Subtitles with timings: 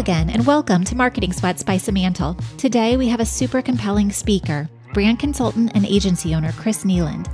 [0.00, 2.34] again, and welcome to Marketing Sweats by Simantel.
[2.56, 7.28] Today, we have a super compelling speaker, brand consultant and agency owner Chris Kneeland.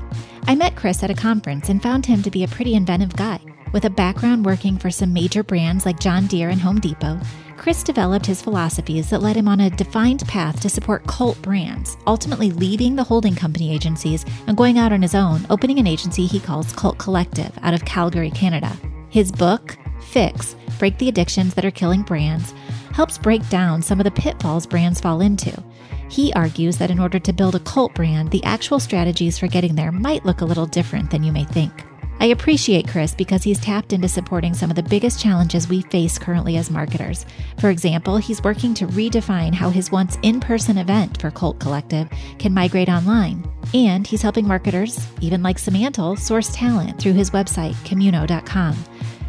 [0.49, 3.39] I met Chris at a conference and found him to be a pretty inventive guy.
[3.73, 7.21] With a background working for some major brands like John Deere and Home Depot,
[7.57, 11.97] Chris developed his philosophies that led him on a defined path to support cult brands,
[12.09, 16.27] ultimately leaving the holding company agencies and going out on his own, opening an agency
[16.27, 18.77] he calls Cult Collective out of Calgary, Canada.
[19.09, 22.53] His book, Fix Break the Addictions That Are Killing Brands,
[22.93, 25.63] helps break down some of the pitfalls brands fall into.
[26.11, 29.75] He argues that in order to build a cult brand, the actual strategies for getting
[29.75, 31.85] there might look a little different than you may think.
[32.19, 36.19] I appreciate Chris because he's tapped into supporting some of the biggest challenges we face
[36.19, 37.27] currently as marketers.
[37.59, 42.09] For example, he's working to redefine how his once in person event for Cult Collective
[42.39, 43.47] can migrate online.
[43.75, 48.77] And he's helping marketers, even like Simantel, source talent through his website, Communo.com.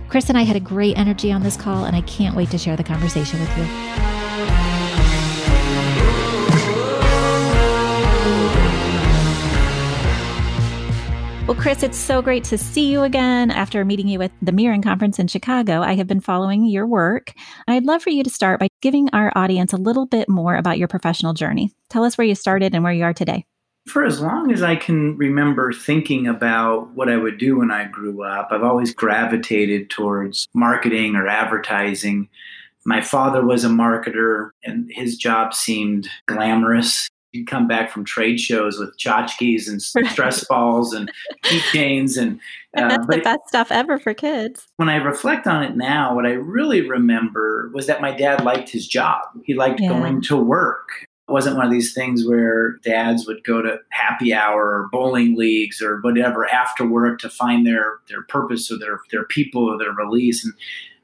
[0.10, 2.58] Chris and I had a great energy on this call, and I can't wait to
[2.58, 3.64] share the conversation with you.
[11.46, 14.82] Well, Chris, it's so great to see you again after meeting you at the Mirren
[14.82, 15.82] Conference in Chicago.
[15.82, 17.34] I have been following your work.
[17.68, 20.78] I'd love for you to start by giving our audience a little bit more about
[20.78, 21.72] your professional journey.
[21.90, 23.46] Tell us where you started and where you are today
[23.88, 27.86] for as long as I can remember thinking about what I would do when I
[27.86, 32.28] grew up, I've always gravitated towards marketing or advertising.
[32.86, 37.10] My father was a marketer, and his job seemed glamorous.
[37.32, 41.12] He'd come back from trade shows with tchotchkes and stress balls and
[41.44, 42.40] keychains, and
[42.78, 44.68] uh, that's the best stuff ever for kids.
[44.78, 48.70] When I reflect on it now, what I really remember was that my dad liked
[48.70, 49.22] his job.
[49.44, 49.90] He liked yeah.
[49.90, 51.07] going to work.
[51.28, 55.36] It wasn't one of these things where dads would go to happy hour or bowling
[55.36, 59.78] leagues or whatever after work to find their their purpose or their their people or
[59.78, 60.46] their release.
[60.46, 60.54] And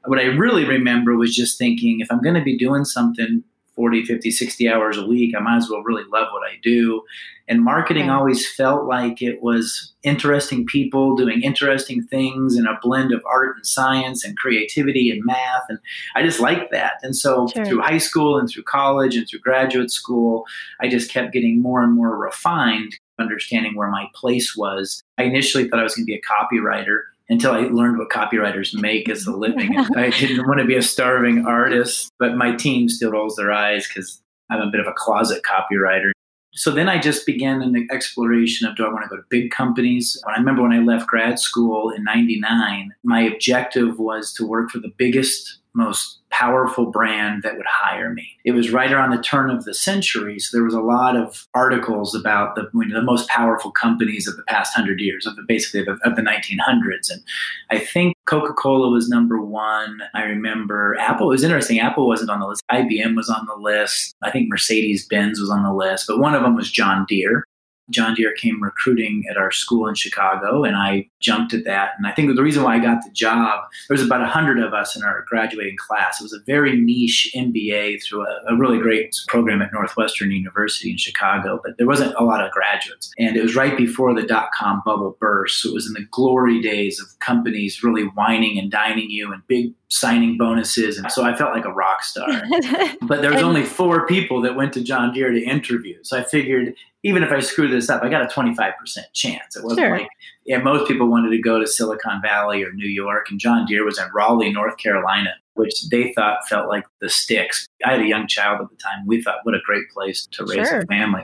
[0.06, 4.04] what I really remember was just thinking if I'm going to be doing something 40,
[4.04, 7.02] 50, 60 hours a week, I might as well really love what I do.
[7.46, 13.12] And marketing always felt like it was interesting people doing interesting things and a blend
[13.12, 15.64] of art and science and creativity and math.
[15.68, 15.78] And
[16.14, 16.94] I just liked that.
[17.02, 17.66] And so sure.
[17.66, 20.44] through high school and through college and through graduate school,
[20.80, 25.02] I just kept getting more and more refined, understanding where my place was.
[25.18, 28.78] I initially thought I was going to be a copywriter until I learned what copywriters
[28.78, 29.76] make as a living.
[29.96, 33.88] I didn't want to be a starving artist, but my team still rolls their eyes
[33.88, 34.20] because
[34.50, 36.10] I'm a bit of a closet copywriter.
[36.56, 39.50] So then I just began an exploration of do I want to go to big
[39.50, 40.22] companies?
[40.28, 44.78] I remember when I left grad school in 99, my objective was to work for
[44.78, 48.28] the biggest most powerful brand that would hire me.
[48.44, 51.46] It was right around the turn of the century, so there was a lot of
[51.54, 55.36] articles about the, you know, the most powerful companies of the past hundred years, of
[55.36, 57.10] the, basically of the, of the 1900s.
[57.10, 57.22] And
[57.70, 59.98] I think Coca-Cola was number one.
[60.14, 61.28] I remember Apple.
[61.28, 61.78] It was interesting.
[61.78, 62.62] Apple wasn't on the list.
[62.70, 64.14] IBM was on the list.
[64.22, 67.44] I think Mercedes-Benz was on the list, but one of them was John Deere.
[67.90, 71.90] John Deere came recruiting at our school in Chicago, and I jumped at that.
[71.96, 74.72] And I think the reason why I got the job, there was about 100 of
[74.72, 76.20] us in our graduating class.
[76.20, 80.90] It was a very niche MBA through a, a really great program at Northwestern University
[80.90, 83.10] in Chicago, but there wasn't a lot of graduates.
[83.18, 85.62] And it was right before the dot com bubble burst.
[85.62, 89.46] So it was in the glory days of companies really wining and dining you and
[89.46, 90.98] big signing bonuses.
[90.98, 92.26] And so I felt like a rock star.
[93.02, 95.98] but there was only four people that went to John Deere to interview.
[96.02, 96.74] So I figured
[97.04, 98.72] even if I screw this up, I got a 25%
[99.12, 99.56] chance.
[99.56, 99.98] It wasn't sure.
[99.98, 100.08] like,
[100.46, 103.84] yeah, most people wanted to go to Silicon Valley or New York, and John Deere
[103.84, 107.68] was in Raleigh, North Carolina, which they thought felt like the sticks.
[107.84, 109.06] I had a young child at the time.
[109.06, 110.80] We thought, what a great place to raise sure.
[110.80, 111.22] a family.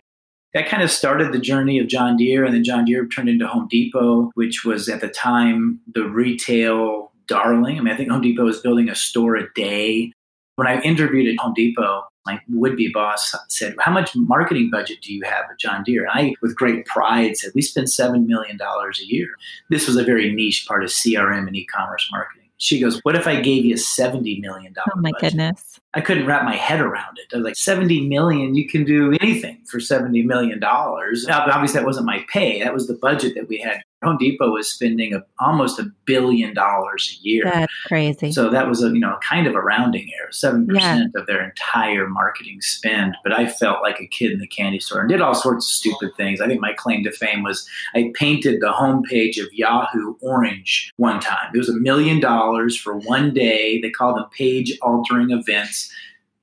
[0.53, 3.47] That kind of started the journey of John Deere, and then John Deere turned into
[3.47, 7.79] Home Depot, which was at the time the retail darling.
[7.79, 10.13] I mean, I think Home Depot is building a store a day.
[10.57, 15.15] When I interviewed at Home Depot, my would-be boss said, "How much marketing budget do
[15.15, 18.59] you have at John Deere?" And I, with great pride, said, "We spend seven million
[18.59, 19.29] dollars a year."
[19.71, 22.49] This was a very niche part of CRM and e-commerce marketing.
[22.59, 24.75] She goes, "What if I gave you $70 million?
[24.79, 25.31] Oh my budget?
[25.31, 25.81] goodness!
[25.95, 27.33] I couldn't wrap my head around it.
[27.33, 31.27] I was like, seventy million, you can do anything for seventy million dollars.
[31.27, 32.63] Obviously, that wasn't my pay.
[32.63, 36.55] That was the budget that we had Home Depot was spending a, almost a billion
[36.55, 37.45] dollars a year.
[37.45, 38.33] That's crazy.
[38.33, 40.75] So that was a you know kind of a rounding error, seven yeah.
[40.75, 43.17] percent of their entire marketing spend.
[43.23, 45.73] But I felt like a kid in the candy store and did all sorts of
[45.73, 46.41] stupid things.
[46.41, 51.21] I think my claim to fame was I painted the homepage of Yahoo orange one
[51.21, 51.51] time.
[51.55, 53.81] It was a million dollars for one day.
[53.81, 55.93] They call them page altering events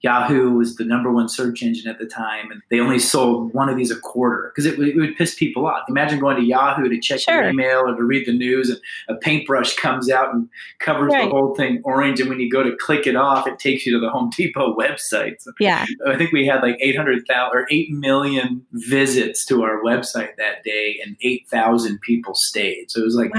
[0.02, 3.68] Yahoo was the number one search engine at the time, and they only sold one
[3.68, 5.84] of these a quarter because it, it, would piss people off.
[5.90, 7.42] Imagine going to Yahoo to check sure.
[7.42, 8.80] your email or to read the news, and
[9.10, 10.48] a paintbrush comes out and
[10.80, 11.26] covers right.
[11.26, 13.94] the whole thing orange, and when you go to click it off, it takes you
[13.94, 15.42] to the Home Depot website.
[15.42, 19.64] So yeah, I think we had like eight hundred thousand or eight million visits to
[19.64, 22.92] our website that day, and eight thousand people stayed.
[22.92, 23.32] So it was like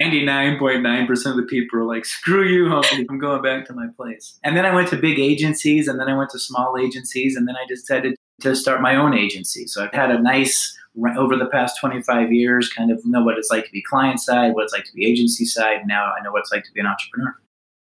[0.00, 3.40] ninety nine point nine percent of the people were like, "Screw you, Home I'm going
[3.40, 6.30] back to my place." And then I went to big agencies and then I went
[6.30, 9.66] to small agencies, and then I decided to start my own agency.
[9.66, 10.76] So I've had a nice
[11.16, 14.54] over the past 25 years, kind of know what it's like to be client side,
[14.54, 15.86] what it's like to be agency side.
[15.86, 17.34] Now I know what it's like to be an entrepreneur.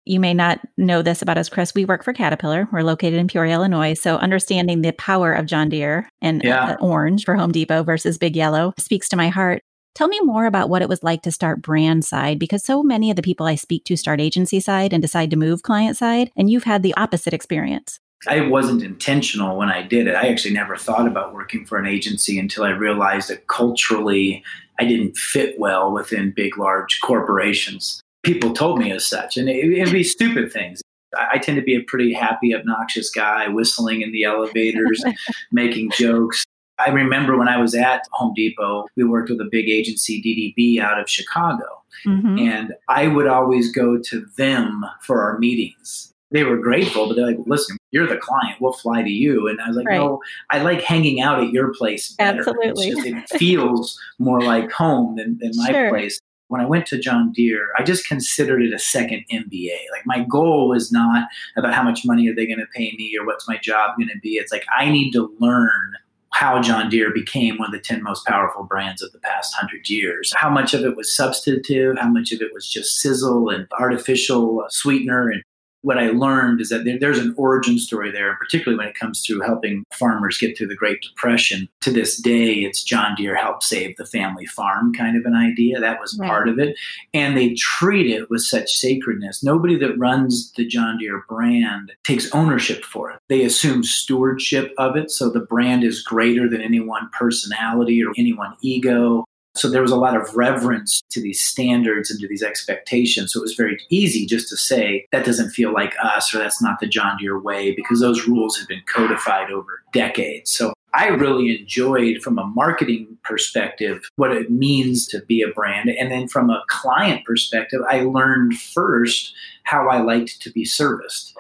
[0.06, 1.74] You may not know this about us, Chris.
[1.74, 2.68] We work for Caterpillar.
[2.72, 3.94] We're located in Peoria, Illinois.
[3.94, 6.76] So understanding the power of John Deere and yeah.
[6.82, 9.62] orange for Home Depot versus Big Yellow speaks to my heart.
[9.96, 13.12] Tell me more about what it was like to start brand side because so many
[13.12, 16.32] of the people I speak to start agency side and decide to move client side,
[16.36, 18.00] and you've had the opposite experience.
[18.28, 20.16] I wasn't intentional when I did it.
[20.16, 24.44] I actually never thought about working for an agency until I realized that culturally
[24.80, 28.02] I didn't fit well within big, large corporations.
[28.24, 30.82] People told me as such, and it, would be stupid things.
[31.16, 35.04] I tend to be a pretty happy, obnoxious guy, whistling in the elevators,
[35.52, 36.44] making jokes.
[36.80, 40.82] I remember when I was at Home Depot, we worked with a big agency, DDB,
[40.82, 41.84] out of Chicago.
[42.06, 42.40] Mm-hmm.
[42.40, 46.12] And I would always go to them for our meetings.
[46.32, 48.60] They were grateful, but they're like, listen, you're the client.
[48.60, 49.48] We'll fly to you.
[49.48, 49.98] And I was like, right.
[49.98, 52.40] no, I like hanging out at your place better.
[52.40, 52.90] Absolutely.
[52.90, 55.90] Just, it feels more like home than, than my sure.
[55.90, 56.20] place
[56.54, 59.76] when I went to John Deere, I just considered it a second MBA.
[59.92, 61.28] Like my goal was not
[61.58, 64.10] about how much money are they going to pay me or what's my job going
[64.10, 64.36] to be.
[64.36, 65.96] It's like I need to learn
[66.34, 69.88] how John Deere became one of the 10 most powerful brands of the past 100
[69.88, 70.34] years.
[70.36, 74.66] How much of it was substantive, how much of it was just sizzle and artificial
[74.70, 75.44] sweetener and
[75.84, 79.42] what I learned is that there's an origin story there, particularly when it comes to
[79.42, 81.70] helping farmers get through the Great Depression.
[81.82, 85.80] To this day, it's John Deere helped save the family farm kind of an idea.
[85.80, 86.28] That was right.
[86.28, 86.78] part of it.
[87.14, 89.44] And they treat it with such sacredness.
[89.44, 93.20] Nobody that runs the John Deere brand takes ownership for it.
[93.28, 95.12] They assume stewardship of it.
[95.12, 99.26] So the brand is greater than any one personality or any one ego.
[99.56, 103.32] So there was a lot of reverence to these standards and to these expectations.
[103.32, 106.62] So it was very easy just to say, that doesn't feel like us or that's
[106.62, 110.50] not the John Deere way because those rules have been codified over decades.
[110.52, 115.90] So I really enjoyed from a marketing perspective what it means to be a brand.
[115.90, 119.34] And then from a client perspective, I learned first
[119.64, 121.36] how I liked to be serviced.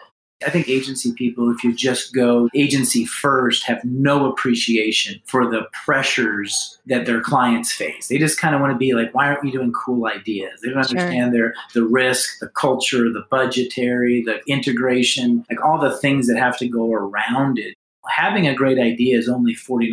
[0.46, 5.68] I think agency people, if you just go agency first, have no appreciation for the
[5.86, 8.08] pressures that their clients face.
[8.08, 10.60] They just kind of want to be like, why aren't we doing cool ideas?
[10.62, 15.98] They don't understand their the risk, the culture, the budgetary, the integration, like all the
[15.98, 17.76] things that have to go around it.
[18.08, 19.88] Having a great idea is only 49%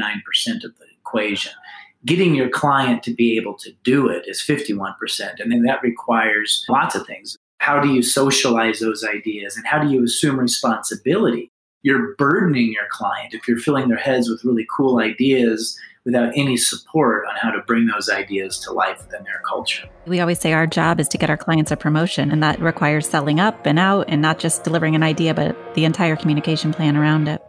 [0.64, 1.52] of the equation
[2.06, 4.94] getting your client to be able to do it is 51%.
[5.38, 9.78] And then that requires lots of things how do you socialize those ideas and how
[9.78, 11.52] do you assume responsibility?
[11.82, 16.56] You're burdening your client if you're filling their heads with really cool ideas without any
[16.56, 19.86] support on how to bring those ideas to life within their culture.
[20.06, 23.06] We always say our job is to get our clients a promotion, and that requires
[23.06, 26.96] selling up and out and not just delivering an idea, but the entire communication plan
[26.96, 27.42] around it.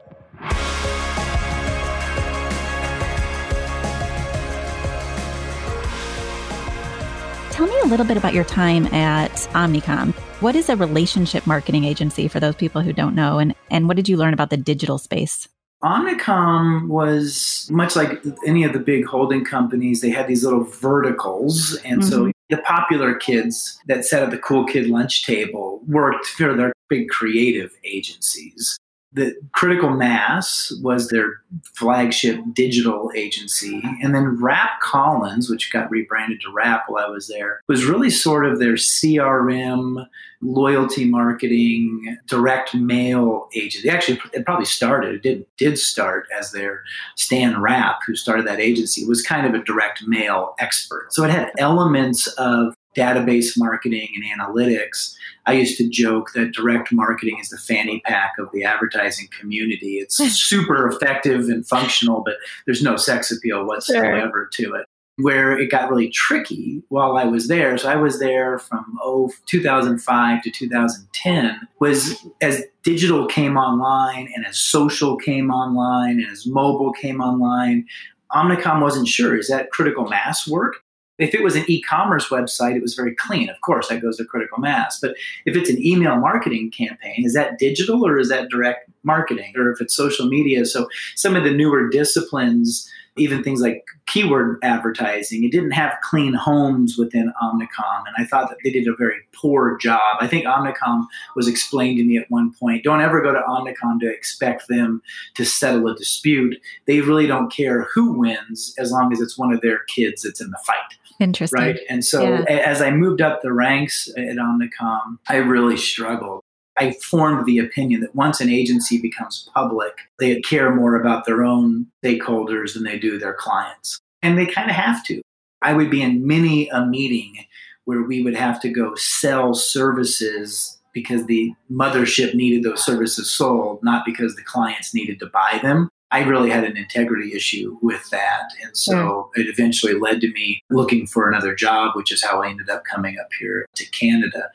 [7.91, 10.13] Little bit about your time at Omnicom.
[10.39, 13.37] What is a relationship marketing agency for those people who don't know?
[13.37, 15.49] And, and what did you learn about the digital space?
[15.83, 21.77] Omnicom was much like any of the big holding companies, they had these little verticals.
[21.83, 22.09] And mm-hmm.
[22.09, 26.71] so the popular kids that sat at the cool kid lunch table worked for their
[26.87, 28.77] big creative agencies.
[29.13, 31.41] The Critical Mass was their
[31.75, 33.83] flagship digital agency.
[34.01, 38.09] And then Rapp Collins, which got rebranded to Rapp while I was there, was really
[38.09, 40.07] sort of their CRM,
[40.41, 43.89] loyalty marketing, direct mail agency.
[43.89, 46.83] Actually, it probably started, it did, did start as their
[47.15, 51.13] Stan Rapp who started that agency, was kind of a direct mail expert.
[51.13, 56.91] So it had elements of database marketing and analytics, I used to joke that direct
[56.91, 59.95] marketing is the fanny pack of the advertising community.
[59.95, 64.65] It's super effective and functional, but there's no sex appeal whatsoever sure.
[64.65, 64.85] to it.
[65.17, 69.29] Where it got really tricky while I was there, so I was there from oh,
[69.45, 76.47] 2005 to 2010, was as digital came online and as social came online and as
[76.47, 77.85] mobile came online,
[78.31, 80.77] Omnicom wasn't sure is that critical mass work?
[81.21, 83.49] If it was an e commerce website, it was very clean.
[83.49, 84.99] Of course, that goes to critical mass.
[84.99, 89.53] But if it's an email marketing campaign, is that digital or is that direct marketing?
[89.55, 90.65] Or if it's social media?
[90.65, 95.43] So some of the newer disciplines even things like keyword advertising.
[95.43, 98.03] It didn't have clean homes within Omnicom.
[98.07, 100.17] And I thought that they did a very poor job.
[100.19, 103.99] I think Omnicom was explained to me at one point don't ever go to Omnicom
[103.99, 105.01] to expect them
[105.35, 106.57] to settle a dispute.
[106.85, 110.41] They really don't care who wins as long as it's one of their kids that's
[110.41, 110.77] in the fight.
[111.19, 111.61] Interesting.
[111.61, 111.79] Right.
[111.89, 112.43] And so yeah.
[112.45, 116.43] as I moved up the ranks at Omnicom, I really struggled.
[116.77, 121.43] I formed the opinion that once an agency becomes public, they care more about their
[121.43, 123.99] own stakeholders than they do their clients.
[124.21, 125.21] And they kind of have to.
[125.61, 127.45] I would be in many a meeting
[127.85, 133.83] where we would have to go sell services because the mothership needed those services sold,
[133.83, 135.89] not because the clients needed to buy them.
[136.11, 138.51] I really had an integrity issue with that.
[138.61, 139.41] And so hmm.
[139.41, 142.83] it eventually led to me looking for another job, which is how I ended up
[142.83, 144.49] coming up here to Canada.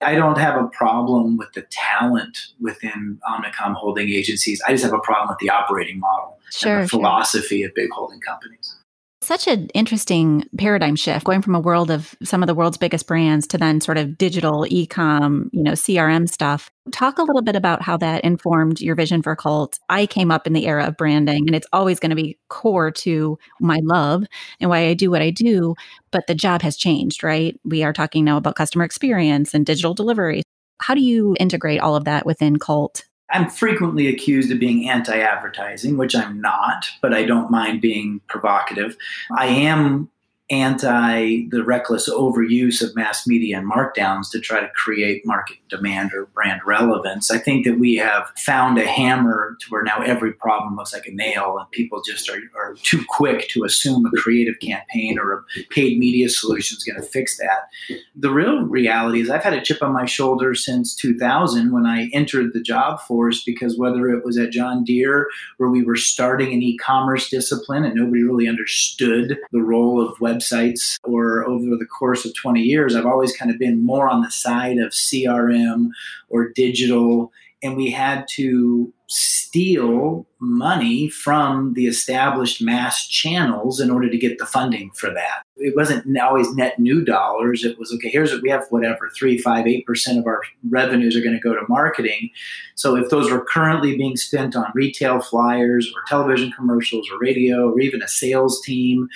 [0.00, 4.62] I don't have a problem with the talent within Omnicom holding agencies.
[4.66, 7.68] I just have a problem with the operating model sure, and the philosophy sure.
[7.68, 8.77] of big holding companies
[9.20, 13.06] such an interesting paradigm shift going from a world of some of the world's biggest
[13.06, 16.70] brands to then sort of digital e-com you know crm stuff.
[16.92, 19.78] Talk a little bit about how that informed your vision for cult.
[19.88, 22.90] I came up in the era of branding and it's always going to be core
[22.92, 24.24] to my love
[24.60, 25.74] and why i do what i do
[26.10, 27.58] but the job has changed right?
[27.64, 30.42] We are talking now about customer experience and digital delivery.
[30.80, 35.18] How do you integrate all of that within cult I'm frequently accused of being anti
[35.18, 38.96] advertising, which I'm not, but I don't mind being provocative.
[39.36, 40.10] I am
[40.50, 46.12] anti the reckless overuse of mass media and markdowns to try to create market demand
[46.14, 47.30] or brand relevance.
[47.30, 51.06] I think that we have found a hammer to where now every problem looks like
[51.06, 55.32] a nail, and people just are, are too quick to assume a creative campaign or
[55.32, 57.98] a paid media solution is going to fix that.
[58.16, 62.08] The real reality is, I've had a chip on my shoulder since 2000 when I
[62.14, 65.28] entered the job force because whether it was at John Deere,
[65.58, 70.18] where we were starting an e commerce discipline and nobody really understood the role of
[70.20, 74.08] web websites or over the course of 20 years, I've always kind of been more
[74.08, 75.88] on the side of CRM
[76.28, 77.32] or digital.
[77.62, 84.38] And we had to steal money from the established mass channels in order to get
[84.38, 85.42] the funding for that.
[85.56, 87.64] It wasn't always net new dollars.
[87.64, 91.16] It was okay, here's what we have whatever, three, five, eight percent of our revenues
[91.16, 92.30] are going to go to marketing.
[92.74, 97.70] So if those were currently being spent on retail flyers or television commercials or radio
[97.70, 99.08] or even a sales team,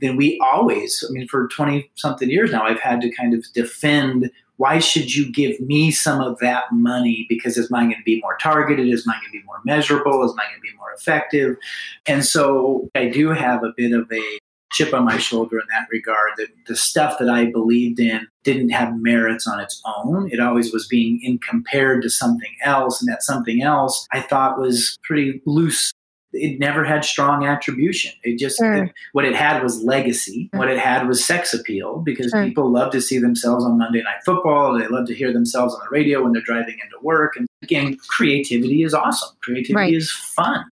[0.00, 3.44] then we always, I mean, for 20 something years now, I've had to kind of
[3.54, 7.26] defend why should you give me some of that money?
[7.28, 8.88] Because is mine going to be more targeted?
[8.88, 10.24] Is mine going to be more measurable?
[10.24, 11.56] Is mine going to be more effective?
[12.06, 14.38] And so I do have a bit of a
[14.72, 18.70] chip on my shoulder in that regard that the stuff that I believed in didn't
[18.70, 20.28] have merits on its own.
[20.32, 24.58] It always was being in compared to something else, and that something else I thought
[24.58, 25.92] was pretty loose
[26.32, 28.12] it never had strong attribution.
[28.22, 28.84] It just sure.
[28.84, 30.50] it, what it had was legacy.
[30.52, 30.58] Mm.
[30.58, 32.44] What it had was sex appeal because sure.
[32.44, 34.78] people love to see themselves on Monday Night Football.
[34.78, 37.36] They love to hear themselves on the radio when they're driving into work.
[37.36, 39.30] And again, creativity is awesome.
[39.42, 39.94] Creativity right.
[39.94, 40.64] is fun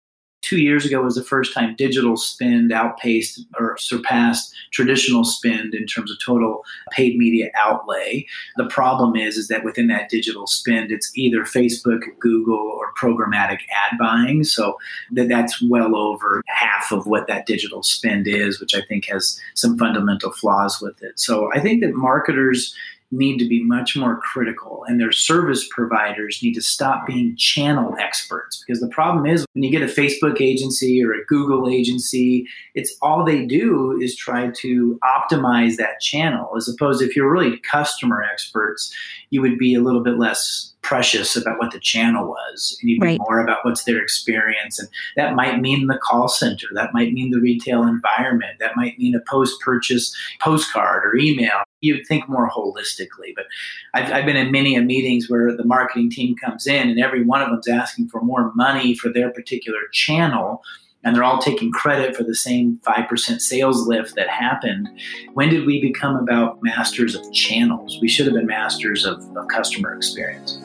[0.44, 5.88] two years ago was the first time digital spend outpaced or surpassed traditional spend in
[5.88, 8.26] terms of total paid media outlay.
[8.58, 13.60] The problem is, is that within that digital spend, it's either Facebook, Google, or programmatic
[13.72, 14.44] ad buying.
[14.44, 14.78] So
[15.12, 19.40] that that's well over half of what that digital spend is, which I think has
[19.56, 21.20] some fundamental flaws with it.
[21.20, 22.76] So I think that marketers
[23.14, 27.96] need to be much more critical and their service providers need to stop being channel
[28.00, 32.48] experts because the problem is when you get a Facebook agency or a Google agency
[32.76, 37.60] it's all they do is try to optimize that channel as opposed if you're really
[37.60, 38.94] customer experts
[39.30, 43.00] you would be a little bit less precious about what the channel was and you'd
[43.00, 43.20] be right.
[43.20, 47.32] more about what's their experience and that might mean the call center that might mean
[47.32, 52.50] the retail environment that might mean a post purchase postcard or email you'd think more
[52.50, 53.46] holistically but
[53.94, 57.42] I've, I've been in many meetings where the marketing team comes in and every one
[57.42, 60.62] of them's asking for more money for their particular channel
[61.04, 64.90] and they're all taking credit for the same 5% sales lift that happened.
[65.34, 68.00] When did we become about masters of channels?
[68.02, 70.62] We should have been masters of, of customer experience.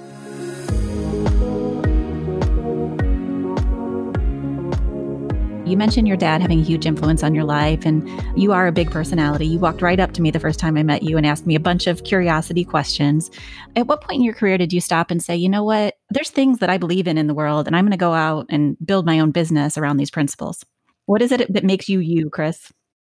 [5.69, 8.09] You mentioned your dad having a huge influence on your life, and
[8.41, 9.47] you are a big personality.
[9.47, 11.55] You walked right up to me the first time I met you and asked me
[11.55, 13.31] a bunch of curiosity questions.
[13.77, 16.31] At what point in your career did you stop and say, you know what, there's
[16.31, 18.79] things that I believe in in the world, and I'm going to go out and
[18.83, 20.65] build my own business around these principles?
[21.05, 22.73] What is it that makes you you, Chris?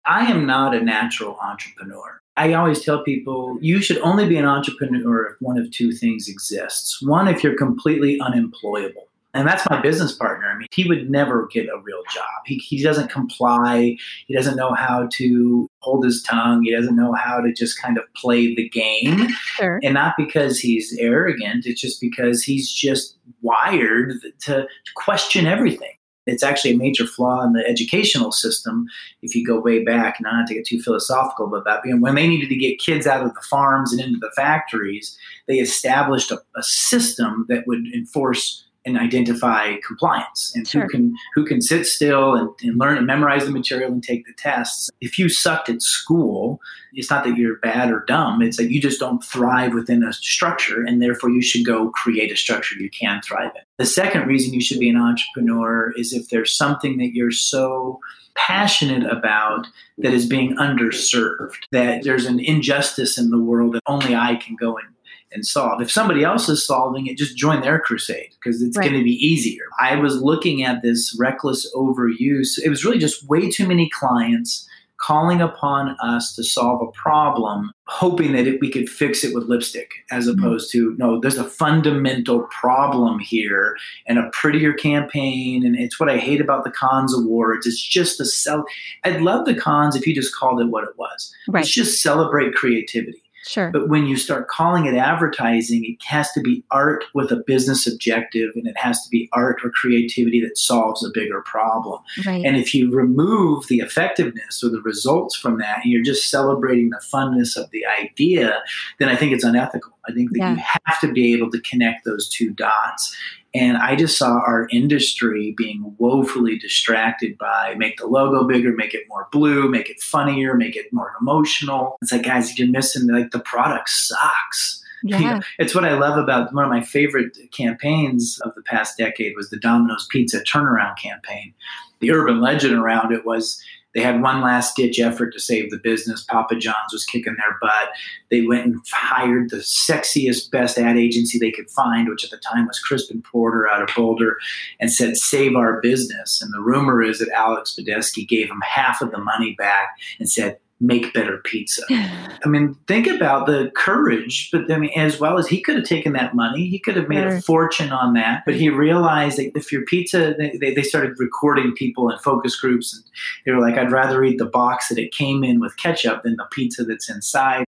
[0.04, 2.20] I am not a natural entrepreneur.
[2.36, 6.26] I always tell people you should only be an entrepreneur if one of two things
[6.26, 7.00] exists.
[7.00, 9.06] One, if you're completely unemployable.
[9.32, 10.48] And that's my business partner.
[10.48, 12.24] I mean, he would never get a real job.
[12.46, 13.96] He, he doesn't comply.
[14.26, 16.62] He doesn't know how to hold his tongue.
[16.64, 19.28] He doesn't know how to just kind of play the game.
[19.28, 19.78] Sure.
[19.84, 25.92] And not because he's arrogant, it's just because he's just wired to question everything.
[26.26, 28.86] It's actually a major flaw in the educational system.
[29.22, 32.28] If you go way back, not to get too philosophical about that, but when they
[32.28, 35.16] needed to get kids out of the farms and into the factories,
[35.48, 40.82] they established a, a system that would enforce and identify compliance and sure.
[40.82, 44.26] who can who can sit still and, and, learn and memorize the material and take
[44.26, 44.90] the tests.
[45.00, 46.60] If you sucked at school,
[46.92, 48.42] it's not that you're bad or dumb.
[48.42, 52.32] It's that you just don't thrive within a structure, and therefore you should go create
[52.32, 53.62] a structure you can thrive in.
[53.78, 58.00] The second reason you should be an entrepreneur is if there's something that you're so
[58.34, 59.66] passionate about
[59.98, 64.56] that is being underserved, that there's an injustice in the world that only I can
[64.56, 64.88] go and
[65.32, 65.80] and solve.
[65.80, 68.88] If somebody else is solving it, just join their crusade because it's right.
[68.88, 69.64] going to be easier.
[69.78, 72.58] I was looking at this reckless overuse.
[72.62, 74.66] It was really just way too many clients
[75.00, 79.44] calling upon us to solve a problem, hoping that it, we could fix it with
[79.44, 80.38] lipstick, as mm-hmm.
[80.38, 85.64] opposed to no, there's a fundamental problem here and a prettier campaign.
[85.64, 87.66] And it's what I hate about the Cannes Awards.
[87.66, 88.64] It's just a sell.
[89.04, 91.34] I'd love the Cannes if you just called it what it was.
[91.48, 91.64] Right.
[91.64, 93.22] It's just celebrate creativity.
[93.46, 93.70] Sure.
[93.70, 97.86] But when you start calling it advertising, it has to be art with a business
[97.86, 102.00] objective and it has to be art or creativity that solves a bigger problem.
[102.26, 102.44] Right.
[102.44, 106.90] And if you remove the effectiveness or the results from that and you're just celebrating
[106.90, 108.60] the funness of the idea,
[108.98, 109.92] then I think it's unethical.
[110.10, 110.54] I think that yeah.
[110.54, 113.16] you have to be able to connect those two dots.
[113.52, 118.94] And I just saw our industry being woefully distracted by make the logo bigger, make
[118.94, 121.96] it more blue, make it funnier, make it more emotional.
[122.00, 124.76] It's like, guys, you're missing like the product sucks.
[125.02, 125.18] Yeah.
[125.20, 128.98] You know, it's what I love about one of my favorite campaigns of the past
[128.98, 131.54] decade was the Domino's Pizza turnaround campaign.
[132.00, 133.62] The urban legend around it was
[133.94, 136.24] they had one last ditch effort to save the business.
[136.24, 137.90] Papa John's was kicking their butt.
[138.30, 142.38] They went and hired the sexiest, best ad agency they could find, which at the
[142.38, 144.36] time was Crispin Porter out of Boulder,
[144.78, 146.40] and said, Save our business.
[146.40, 149.88] And the rumor is that Alex Bogusky gave them half of the money back
[150.18, 151.82] and said, make better pizza.
[151.90, 155.84] I mean, think about the courage, but I mean, as well as he could have
[155.84, 158.42] taken that money, he could have made a fortune on that.
[158.46, 162.94] But he realized that if your pizza, they, they started recording people in focus groups,
[162.94, 163.04] and
[163.44, 166.36] they were like, I'd rather eat the box that it came in with ketchup than
[166.36, 167.64] the pizza that's inside.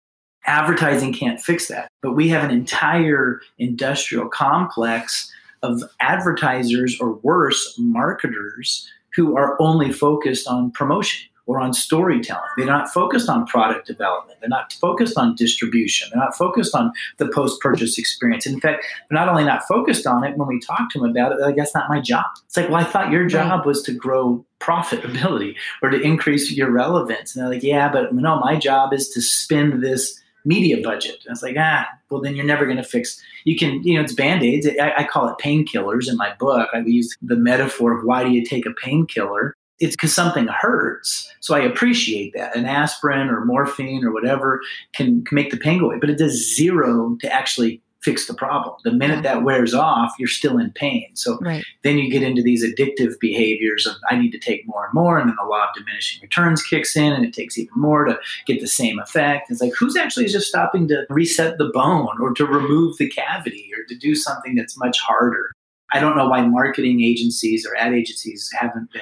[0.46, 1.90] Advertising can't fix that.
[2.02, 9.92] But we have an entire industrial complex of advertisers or worse, marketers who are only
[9.92, 12.44] focused on promotion or on storytelling.
[12.58, 14.40] They're not focused on product development.
[14.40, 16.08] They're not focused on distribution.
[16.12, 18.46] They're not focused on the post purchase experience.
[18.46, 21.32] In fact, they're not only not focused on it, when we talk to them about
[21.32, 22.26] it, like, that's not my job.
[22.46, 26.70] It's like, well, I thought your job was to grow profitability or to increase your
[26.70, 27.36] relevance.
[27.36, 31.18] And they're like, yeah, but no, my job is to spend this media budget.
[31.26, 33.20] And was like, ah, well, then you're never going to fix.
[33.46, 34.68] You can, you know, it's band aids.
[34.80, 36.70] I, I, call it painkillers in my book.
[36.74, 39.56] I use the metaphor of why do you take a painkiller?
[39.80, 41.32] It's because something hurts.
[41.40, 42.56] So I appreciate that.
[42.56, 44.62] An aspirin or morphine or whatever
[44.94, 48.34] can, can make the pain go away, but it does zero to actually fix the
[48.34, 48.76] problem.
[48.84, 51.10] The minute that wears off, you're still in pain.
[51.16, 51.64] So right.
[51.84, 55.18] then you get into these addictive behaviors of I need to take more and more,
[55.18, 58.18] and then the law of diminishing returns kicks in, and it takes even more to
[58.46, 59.52] get the same effect.
[59.52, 63.70] It's like who's actually just stopping to reset the bone or to remove the cavity
[63.78, 65.52] or to do something that's much harder.
[65.92, 69.02] I don't know why marketing agencies or ad agencies haven't been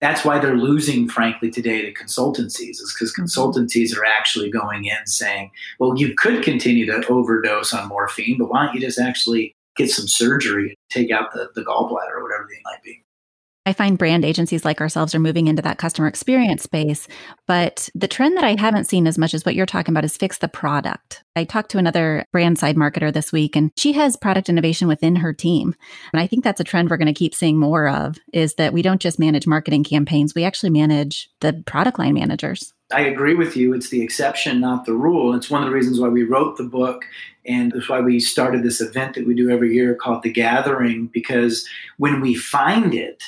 [0.00, 3.24] that's why they're losing, frankly, today to consultancies, is because mm-hmm.
[3.24, 8.48] consultancies are actually going in saying, well, you could continue to overdose on morphine, but
[8.48, 12.22] why don't you just actually get some surgery and take out the, the gallbladder or
[12.22, 13.02] whatever they might be?
[13.70, 17.06] I find brand agencies like ourselves are moving into that customer experience space.
[17.46, 20.16] But the trend that I haven't seen as much as what you're talking about is
[20.16, 21.22] fix the product.
[21.36, 25.14] I talked to another brand side marketer this week and she has product innovation within
[25.14, 25.76] her team.
[26.12, 28.72] And I think that's a trend we're going to keep seeing more of is that
[28.72, 32.74] we don't just manage marketing campaigns, we actually manage the product line managers.
[32.92, 33.72] I agree with you.
[33.72, 35.32] It's the exception, not the rule.
[35.32, 37.04] It's one of the reasons why we wrote the book.
[37.46, 41.06] And that's why we started this event that we do every year called The Gathering,
[41.06, 41.64] because
[41.98, 43.22] when we find it,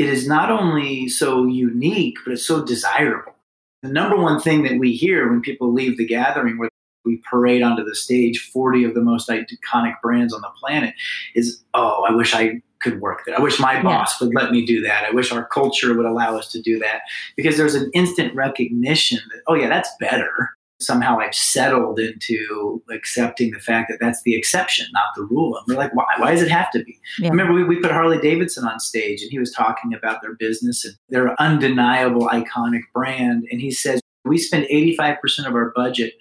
[0.00, 3.34] it is not only so unique, but it's so desirable.
[3.82, 6.70] The number one thing that we hear when people leave the gathering where
[7.04, 10.94] we parade onto the stage 40 of the most iconic brands on the planet
[11.34, 13.38] is, oh, I wish I could work there.
[13.38, 14.26] I wish my boss yeah.
[14.26, 15.04] would let me do that.
[15.04, 17.02] I wish our culture would allow us to do that
[17.36, 20.48] because there's an instant recognition that, oh, yeah, that's better.
[20.80, 25.56] Somehow I've settled into accepting the fact that that's the exception, not the rule.
[25.56, 26.06] And we're like, why?
[26.18, 26.98] Why does it have to be?
[27.18, 27.28] Yeah.
[27.28, 30.84] Remember, we, we put Harley Davidson on stage and he was talking about their business
[30.84, 33.46] and their undeniable, iconic brand.
[33.50, 36.14] And he says, we spend 85% of our budget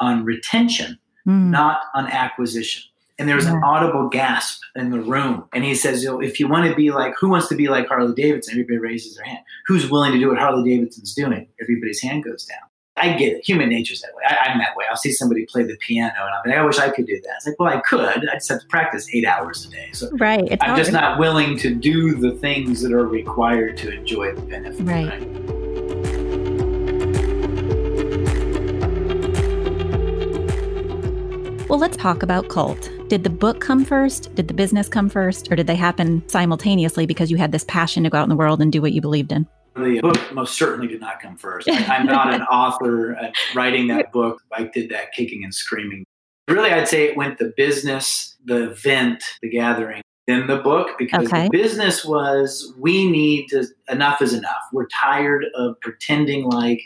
[0.00, 1.50] on retention, mm.
[1.50, 2.82] not on acquisition.
[3.20, 3.56] And there was yeah.
[3.56, 5.44] an audible gasp in the room.
[5.52, 7.68] And he says, you know, if you want to be like, who wants to be
[7.68, 8.54] like Harley Davidson?
[8.54, 9.40] Everybody raises their hand.
[9.66, 11.46] Who's willing to do what Harley Davidson's doing?
[11.60, 12.69] Everybody's hand goes down.
[13.00, 13.48] I get it.
[13.48, 14.22] Human nature's that way.
[14.28, 14.84] I, am that way.
[14.90, 17.32] I'll see somebody play the piano and I'm like, I wish I could do that.
[17.36, 18.28] It's like, well, I could.
[18.28, 19.90] I just have to practice eight hours a day.
[19.92, 20.46] So right.
[20.50, 20.78] It's I'm hard.
[20.78, 24.82] just not willing to do the things that are required to enjoy the benefit.
[24.82, 25.08] Right.
[25.08, 25.50] right?
[31.70, 32.90] Well, let's talk about Cult.
[33.08, 34.34] Did the book come first?
[34.34, 35.50] Did the business come first?
[35.50, 38.36] Or did they happen simultaneously because you had this passion to go out in the
[38.36, 39.46] world and do what you believed in?
[39.76, 41.68] The book most certainly did not come first.
[41.70, 44.42] I'm not an author uh, writing that book.
[44.52, 46.04] I did that kicking and screaming.
[46.48, 51.26] Really, I'd say it went the business, the event, the gathering, then the book because
[51.26, 51.44] okay.
[51.44, 54.62] the business was we need to, enough is enough.
[54.72, 56.82] We're tired of pretending like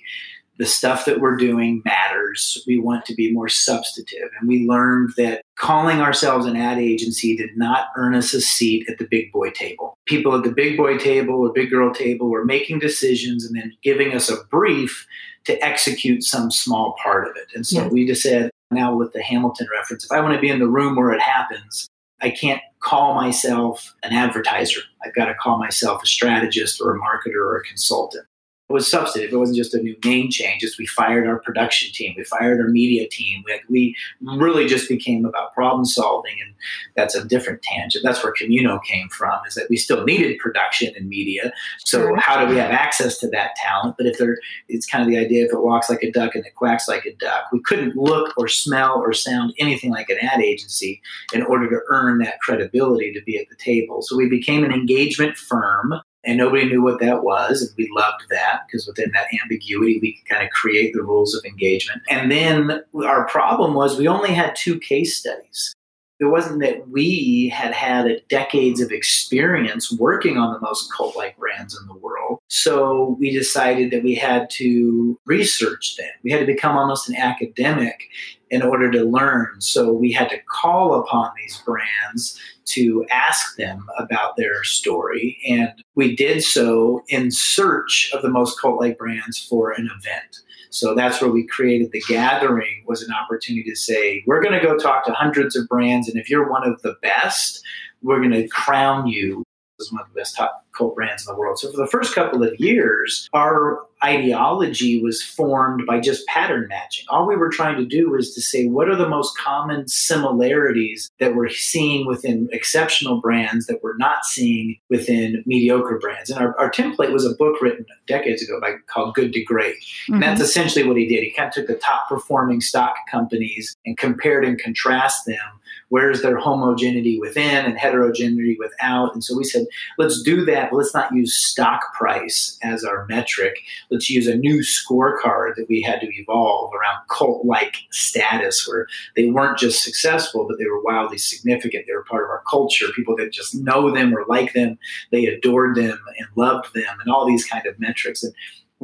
[0.58, 2.62] the stuff that we're doing matters.
[2.66, 4.30] We want to be more substantive.
[4.38, 8.88] And we learned that calling ourselves an ad agency did not earn us a seat
[8.88, 9.94] at the big boy table.
[10.06, 13.72] People at the big boy table or big girl table were making decisions and then
[13.82, 15.06] giving us a brief
[15.44, 17.48] to execute some small part of it.
[17.54, 20.48] And so we just said, now with the Hamilton reference, if I want to be
[20.48, 21.86] in the room where it happens,
[22.22, 24.80] I can't call myself an advertiser.
[25.04, 28.24] I've got to call myself a strategist or a marketer or a consultant
[28.68, 29.32] was substantive.
[29.32, 30.64] It wasn't just a new name change.
[30.64, 33.44] As we fired our production team, we fired our media team.
[33.46, 33.96] We, we
[34.38, 36.54] really just became about problem solving, and
[36.96, 38.04] that's a different tangent.
[38.04, 39.38] That's where Communo came from.
[39.46, 41.52] Is that we still needed production and media.
[41.84, 42.16] So sure.
[42.16, 43.96] how do we have access to that talent?
[43.98, 46.46] But if there, it's kind of the idea: if it walks like a duck and
[46.46, 50.18] it quacks like a duck, we couldn't look or smell or sound anything like an
[50.22, 51.02] ad agency
[51.34, 54.00] in order to earn that credibility to be at the table.
[54.00, 55.94] So we became an engagement firm
[56.24, 60.16] and nobody knew what that was and we loved that because within that ambiguity we
[60.16, 64.32] could kind of create the rules of engagement and then our problem was we only
[64.32, 65.74] had two case studies
[66.20, 71.36] it wasn't that we had had decades of experience working on the most cult like
[71.36, 72.38] brands in the world.
[72.48, 76.10] So we decided that we had to research them.
[76.22, 78.08] We had to become almost an academic
[78.54, 79.60] in order to learn.
[79.60, 85.38] So we had to call upon these brands to ask them about their story.
[85.48, 90.38] And we did so in search of the most cult like brands for an event.
[90.70, 94.64] So that's where we created the gathering was an opportunity to say, we're going to
[94.64, 96.08] go talk to hundreds of brands.
[96.08, 97.60] And if you're one of the best,
[98.02, 99.44] we're going to crown you
[99.80, 101.58] as one of the best top cult brands in the world.
[101.58, 107.06] So for the first couple of years, our ideology was formed by just pattern matching.
[107.08, 111.10] All we were trying to do was to say what are the most common similarities
[111.20, 116.30] that we're seeing within exceptional brands that we're not seeing within mediocre brands.
[116.30, 119.76] And our, our template was a book written decades ago by called Good to Great.
[119.76, 120.14] Mm-hmm.
[120.14, 120.44] And that's mm-hmm.
[120.44, 121.24] essentially what he did.
[121.24, 126.22] He kind of took the top performing stock companies and compared and contrast them where's
[126.22, 129.12] their homogeneity within and heterogeneity without.
[129.14, 129.66] And so we said,
[129.98, 133.58] let's do that, but let's not use stock price as our metric.
[133.90, 138.86] Let's use a new scorecard that we had to evolve around cult like status, where
[139.16, 141.86] they weren't just successful, but they were wildly significant.
[141.86, 142.86] They were part of our culture.
[142.94, 144.78] People that just know them or like them,
[145.10, 148.22] they adored them and loved them, and all these kind of metrics.
[148.22, 148.34] And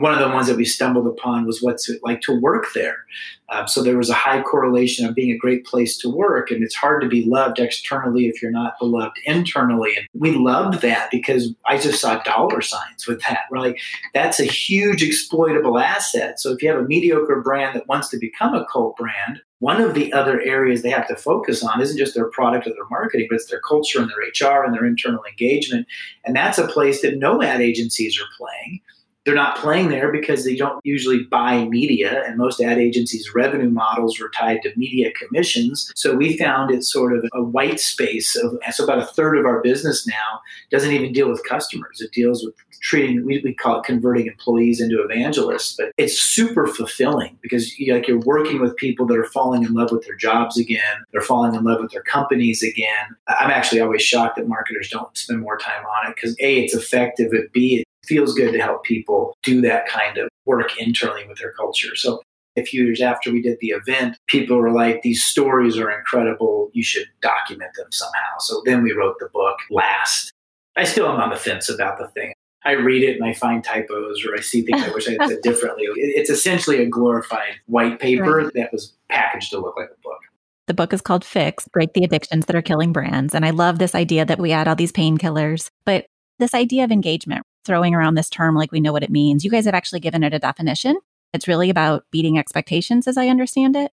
[0.01, 3.05] one of the ones that we stumbled upon was what's it like to work there.
[3.51, 6.63] Um, so there was a high correlation of being a great place to work, and
[6.63, 9.95] it's hard to be loved externally if you're not beloved internally.
[9.97, 13.41] And we loved that because I just saw dollar signs with that.
[13.51, 13.79] We're like,
[14.15, 16.41] that's a huge exploitable asset.
[16.41, 19.83] So if you have a mediocre brand that wants to become a cult brand, one
[19.83, 22.89] of the other areas they have to focus on isn't just their product or their
[22.91, 25.87] marketing, but it's their culture and their HR and their internal engagement.
[26.25, 28.81] And that's a place that no ad agencies are playing
[29.25, 33.69] they're not playing there because they don't usually buy media, and most ad agencies' revenue
[33.69, 35.93] models were tied to media commissions.
[35.95, 39.45] So we found it sort of a white space of so about a third of
[39.45, 42.01] our business now doesn't even deal with customers.
[42.01, 46.67] It deals with treating we, we call it converting employees into evangelists, but it's super
[46.67, 50.17] fulfilling because you, like you're working with people that are falling in love with their
[50.17, 53.15] jobs again, they're falling in love with their companies again.
[53.29, 56.75] I'm actually always shocked that marketers don't spend more time on it because a it's
[56.75, 61.39] effective, at b feels good to help people do that kind of work internally with
[61.39, 61.95] their culture.
[61.95, 62.21] So
[62.57, 66.71] a few years after we did the event, people were like, These stories are incredible.
[66.73, 68.39] You should document them somehow.
[68.41, 70.33] So then we wrote the book last.
[70.77, 72.33] I still am on the fence about the thing.
[72.65, 75.29] I read it and I find typos or I see things I wish I had
[75.29, 75.85] said differently.
[75.95, 78.53] It's essentially a glorified white paper right.
[78.55, 80.19] that was packaged to look like a book.
[80.67, 83.35] The book is called Fix Break the Addictions That Are Killing Brands.
[83.35, 85.71] And I love this idea that we add all these painkillers.
[85.87, 86.07] But
[86.41, 89.51] this idea of engagement, throwing around this term like we know what it means, you
[89.51, 90.97] guys have actually given it a definition.
[91.33, 93.93] It's really about beating expectations, as I understand it.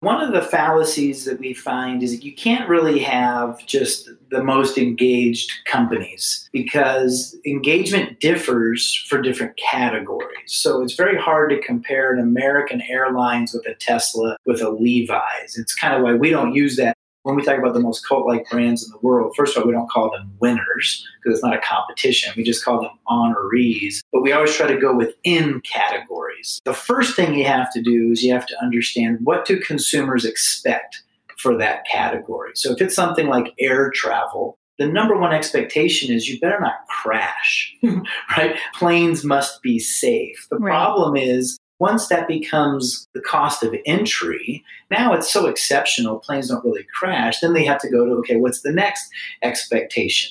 [0.00, 4.44] One of the fallacies that we find is that you can't really have just the
[4.44, 10.28] most engaged companies because engagement differs for different categories.
[10.46, 15.56] So it's very hard to compare an American Airlines with a Tesla with a Levi's.
[15.56, 18.26] It's kind of why we don't use that when we talk about the most cult
[18.26, 21.44] like brands in the world, first of all, we don't call them winners because it's
[21.44, 22.32] not a competition.
[22.36, 24.00] We just call them honorees.
[24.12, 26.60] But we always try to go within categories.
[26.64, 30.26] The first thing you have to do is you have to understand what do consumers
[30.26, 31.02] expect
[31.38, 32.52] for that category.
[32.54, 36.86] So if it's something like air travel, the number one expectation is you better not
[36.88, 37.74] crash,
[38.36, 38.58] right?
[38.74, 40.46] Planes must be safe.
[40.50, 40.70] The right.
[40.70, 46.64] problem is once that becomes the cost of entry, now it's so exceptional, planes don't
[46.64, 47.40] really crash.
[47.40, 49.08] Then they have to go to, okay, what's the next
[49.42, 50.30] expectation?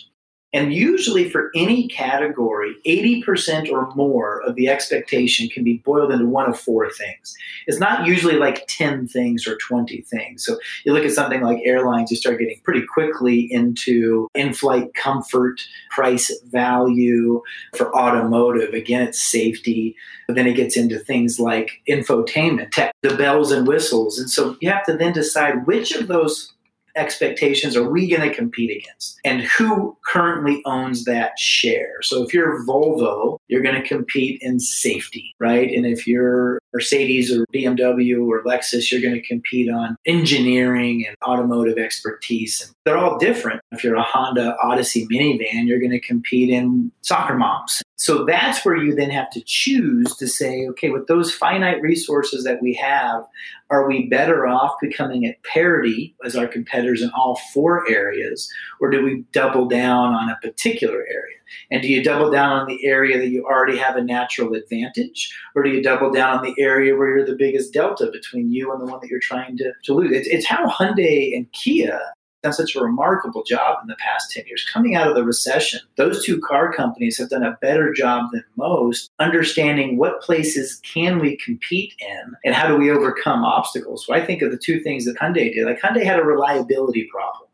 [0.53, 6.27] And usually, for any category, 80% or more of the expectation can be boiled into
[6.27, 7.35] one of four things.
[7.65, 10.45] It's not usually like 10 things or 20 things.
[10.45, 14.93] So, you look at something like airlines, you start getting pretty quickly into in flight
[14.93, 17.41] comfort, price value.
[17.75, 19.95] For automotive, again, it's safety.
[20.27, 24.19] But then it gets into things like infotainment, tech, the bells and whistles.
[24.19, 26.53] And so, you have to then decide which of those
[26.95, 29.19] expectations are we going to compete against?
[29.25, 32.01] And who currently owns that share?
[32.01, 35.71] So if you're volvo you're going to compete in safety right?
[35.71, 41.15] And if you're mercedes or bmw or lexus you're going to compete on engineering and
[41.25, 42.61] automotive expertise.
[42.61, 43.61] And they're all different.
[43.71, 47.81] If you're a honda odyssey minivan you're going to compete in soccer moms.
[48.03, 52.43] So that's where you then have to choose to say, okay, with those finite resources
[52.43, 53.23] that we have,
[53.69, 58.89] are we better off becoming at parity as our competitors in all four areas, or
[58.89, 61.37] do we double down on a particular area?
[61.71, 65.33] And do you double down on the area that you already have a natural advantage,
[65.55, 68.71] or do you double down on the area where you're the biggest delta between you
[68.71, 70.11] and the one that you're trying to, to lose?
[70.11, 71.99] It's, it's how Hyundai and Kia
[72.43, 74.65] done such a remarkable job in the past 10 years.
[74.71, 78.43] Coming out of the recession, those two car companies have done a better job than
[78.57, 84.05] most understanding what places can we compete in and how do we overcome obstacles.
[84.05, 85.65] So I think of the two things that Hyundai did.
[85.65, 87.49] Like Hyundai had a reliability problem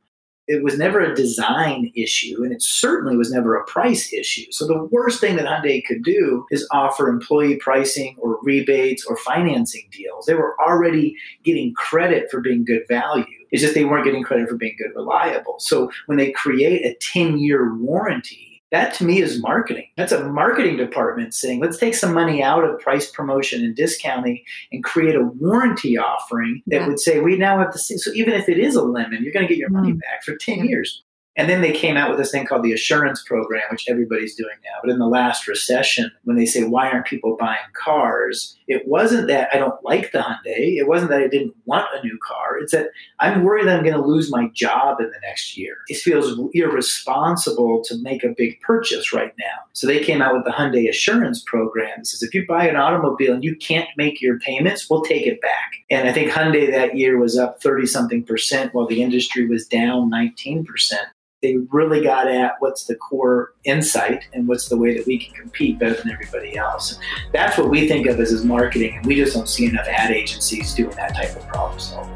[0.49, 4.51] it was never a design issue and it certainly was never a price issue.
[4.51, 9.15] So the worst thing that Hyundai could do is offer employee pricing or rebates or
[9.15, 10.25] financing deals.
[10.25, 13.25] They were already getting credit for being good value.
[13.51, 15.57] It's just they weren't getting credit for being good reliable.
[15.59, 19.87] So when they create a 10 year warranty, that to me is marketing.
[19.97, 24.43] That's a marketing department saying, let's take some money out of price promotion and discounting
[24.71, 26.87] and create a warranty offering that yeah.
[26.87, 27.97] would say, we now have to see.
[27.97, 29.99] So even if it is a lemon, you're going to get your money mm.
[29.99, 31.03] back for 10 years.
[31.39, 34.57] And then they came out with this thing called the assurance program, which everybody's doing
[34.61, 34.77] now.
[34.83, 38.57] But in the last recession, when they say, why aren't people buying cars?
[38.67, 40.77] It wasn't that I don't like the Hyundai.
[40.77, 42.57] It wasn't that I didn't want a new car.
[42.57, 42.89] It's that
[43.21, 45.77] I'm worried that I'm going to lose my job in the next year.
[45.87, 49.63] It feels irresponsible to make a big purchase right now.
[49.71, 52.01] So they came out with the Hyundai assurance program.
[52.01, 55.25] It says, if you buy an automobile and you can't make your payments, we'll take
[55.25, 55.75] it back.
[55.89, 59.65] And I think Hyundai that year was up 30 something percent while the industry was
[59.65, 61.07] down 19 percent
[61.41, 65.33] they really got at what's the core insight and what's the way that we can
[65.33, 66.93] compete better than everybody else.
[66.93, 69.87] And that's what we think of as, as marketing, and we just don't see enough
[69.87, 72.13] ad agencies doing that type of problem solving.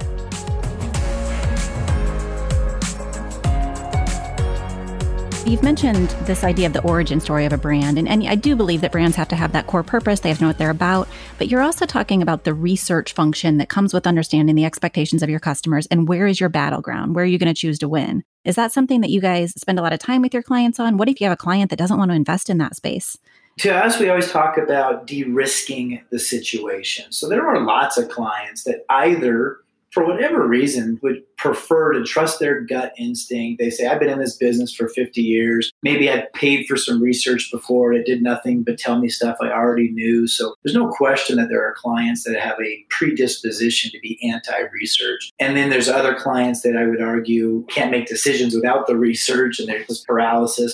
[5.45, 8.55] You've mentioned this idea of the origin story of a brand, and, and I do
[8.55, 10.21] believe that brands have to have that core purpose.
[10.21, 11.07] They have to know what they're about.
[11.37, 15.29] But you're also talking about the research function that comes with understanding the expectations of
[15.29, 17.13] your customers and where is your battleground?
[17.13, 18.23] Where are you going to choose to win?
[18.45, 20.97] Is that something that you guys spend a lot of time with your clients on?
[20.97, 23.17] What if you have a client that doesn't want to invest in that space?
[23.59, 27.11] To us, we always talk about de risking the situation.
[27.11, 29.59] So there are lots of clients that either
[29.93, 33.61] for whatever reason, would prefer to trust their gut instinct.
[33.61, 35.71] They say, I've been in this business for 50 years.
[35.83, 37.93] Maybe I'd paid for some research before.
[37.93, 40.25] It did nothing but tell me stuff I already knew.
[40.25, 44.57] So there's no question that there are clients that have a predisposition to be anti
[44.73, 45.31] research.
[45.39, 49.59] And then there's other clients that I would argue can't make decisions without the research
[49.59, 50.73] and there's this paralysis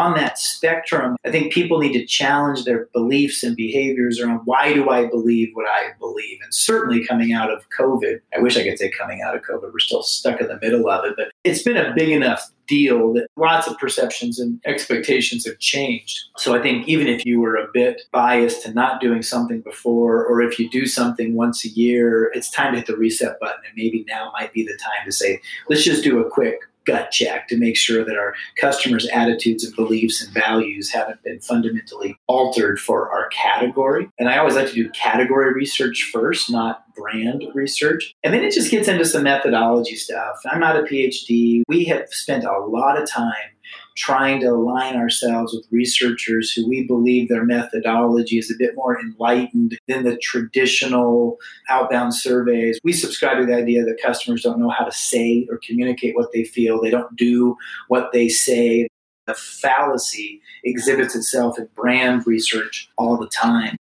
[0.00, 4.72] on that spectrum, I think people need to challenge their beliefs and behaviors around why
[4.72, 6.38] do I believe what I believe?
[6.42, 9.72] And certainly coming out of COVID, I wish I could say coming out of COVID,
[9.72, 13.12] we're still stuck in the middle of it, but it's been a big enough deal
[13.12, 16.20] that lots of perceptions and expectations have changed.
[16.36, 20.24] So I think even if you were a bit biased to not doing something before,
[20.24, 23.60] or if you do something once a year, it's time to hit the reset button.
[23.66, 27.10] And maybe now might be the time to say, let's just do a quick gut
[27.10, 32.16] check to make sure that our customers' attitudes and beliefs and values haven't been fundamentally
[32.26, 34.08] altered for our category.
[34.18, 38.14] And I always like to do category research first, not brand research.
[38.24, 40.36] And then it just gets into some methodology stuff.
[40.50, 41.62] I'm not a PhD.
[41.68, 43.34] We have spent a lot of time
[43.96, 49.00] trying to align ourselves with researchers who we believe their methodology is a bit more
[49.00, 51.36] enlightened than the traditional
[51.68, 52.78] outbound surveys.
[52.84, 56.32] We subscribe to the idea that customers don't know how to say or communicate what
[56.32, 57.56] they feel, they don't do
[57.88, 58.88] what they say.
[59.26, 63.76] The fallacy exhibits itself in brand research all the time.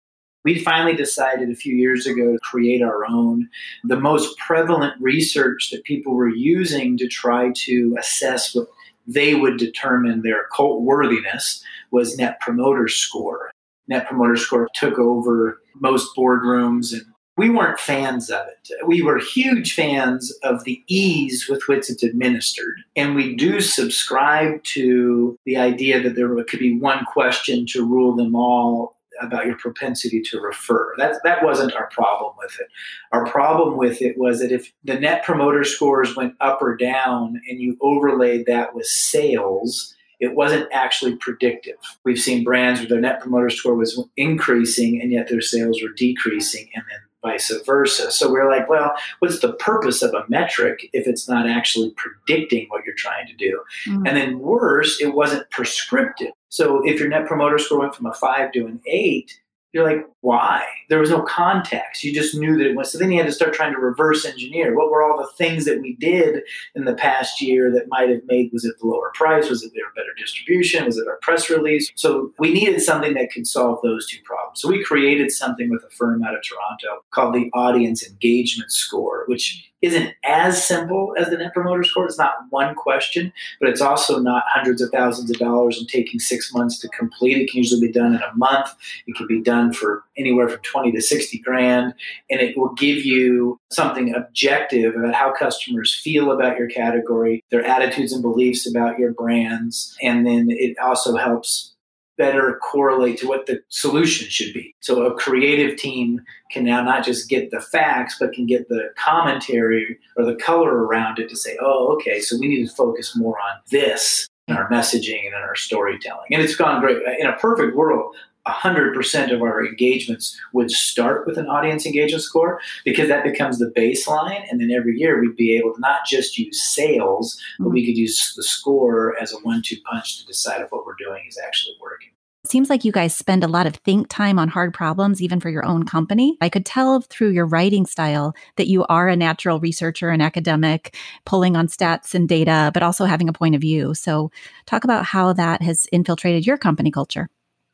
[0.47, 3.49] We finally decided a few years ago to create our own.
[3.83, 8.69] The most prevalent research that people were using to try to assess what
[9.07, 13.51] they would determine their cult worthiness was net promoter score.
[13.87, 17.03] Net promoter score took over most boardrooms and
[17.37, 18.85] we weren't fans of it.
[18.85, 22.81] We were huge fans of the ease with which it's administered.
[22.95, 28.15] And we do subscribe to the idea that there could be one question to rule
[28.15, 30.93] them all about your propensity to refer.
[30.97, 32.67] That that wasn't our problem with it.
[33.11, 37.41] Our problem with it was that if the net promoter scores went up or down
[37.49, 41.77] and you overlaid that with sales, it wasn't actually predictive.
[42.03, 45.93] We've seen brands where their net promoter score was increasing and yet their sales were
[45.95, 48.11] decreasing and then vice versa.
[48.11, 52.67] So we're like, well, what's the purpose of a metric if it's not actually predicting
[52.69, 53.61] what you're trying to do?
[53.87, 54.05] Mm-hmm.
[54.05, 56.31] And then worse, it wasn't prescriptive.
[56.49, 59.39] So if your net promoter score went from a five to an eight,
[59.77, 60.65] you're like, why?
[60.89, 62.03] There was no context.
[62.03, 62.91] You just knew that it was.
[62.91, 64.75] So then you had to start trying to reverse engineer.
[64.75, 66.41] What were all the things that we did
[66.73, 69.51] in the past year that might have made, was it the lower price?
[69.51, 70.85] Was it their better distribution?
[70.85, 71.91] Was it our press release?
[71.93, 74.61] So we needed something that could solve those two problems.
[74.61, 79.25] So we created something with a firm out of Toronto called the Audience Engagement Score,
[79.27, 82.05] which isn't as simple as the Net Promoter Score.
[82.05, 86.19] It's not one question, but it's also not hundreds of thousands of dollars and taking
[86.19, 87.37] six months to complete.
[87.37, 88.69] It can usually be done in a month.
[89.05, 91.93] It can be done for anywhere from 20 to 60 grand.
[92.29, 97.65] And it will give you something objective about how customers feel about your category, their
[97.65, 99.95] attitudes and beliefs about your brands.
[100.01, 101.75] And then it also helps
[102.17, 104.75] better correlate to what the solution should be.
[104.79, 108.89] So a creative team can now not just get the facts, but can get the
[108.97, 113.15] commentary or the color around it to say, oh, okay, so we need to focus
[113.15, 116.27] more on this in our messaging and in our storytelling.
[116.31, 116.97] And it's gone great.
[117.19, 118.15] In a perfect world,
[118.47, 123.71] 100% of our engagements would start with an audience engagement score because that becomes the
[123.77, 124.43] baseline.
[124.49, 127.87] And then every year we'd be able to not just use sales, but we mm-hmm.
[127.87, 131.23] could use the score as a one two punch to decide if what we're doing
[131.27, 132.09] is actually working.
[132.47, 135.41] It seems like you guys spend a lot of think time on hard problems, even
[135.41, 136.37] for your own company.
[136.39, 140.95] I could tell through your writing style that you are a natural researcher and academic,
[141.25, 143.93] pulling on stats and data, but also having a point of view.
[143.93, 144.31] So,
[144.65, 147.27] talk about how that has infiltrated your company culture.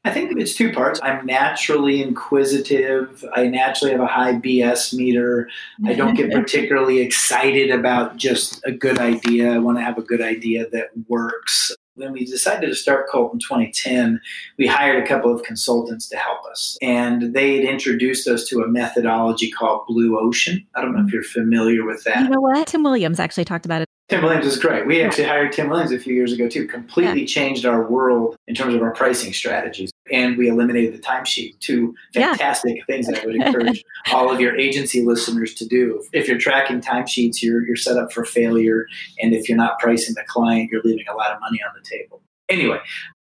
[0.06, 1.00] I think it's two parts.
[1.02, 3.24] I'm naturally inquisitive.
[3.34, 5.50] I naturally have a high BS meter.
[5.86, 9.54] I don't get particularly excited about just a good idea.
[9.54, 11.74] I want to have a good idea that works.
[11.96, 14.20] When we decided to start Cult in 2010,
[14.58, 16.78] we hired a couple of consultants to help us.
[16.82, 20.66] And they had introduced us to a methodology called Blue Ocean.
[20.76, 22.24] I don't know if you're familiar with that.
[22.24, 22.68] You know what?
[22.68, 23.88] Tim Williams actually talked about it.
[24.10, 24.86] Tim Williams is great.
[24.86, 26.68] We actually hired Tim Williams a few years ago too.
[26.68, 27.28] Completely yeah.
[27.28, 29.93] changed our world in terms of our pricing strategies.
[30.14, 31.60] And we eliminated the timesheet.
[31.60, 32.84] Two fantastic yeah.
[32.88, 36.02] things that I would encourage all of your agency listeners to do.
[36.14, 38.86] If you're tracking timesheets, you're you're set up for failure.
[39.20, 41.86] And if you're not pricing the client, you're leaving a lot of money on the
[41.90, 42.22] table.
[42.48, 42.80] Anyway,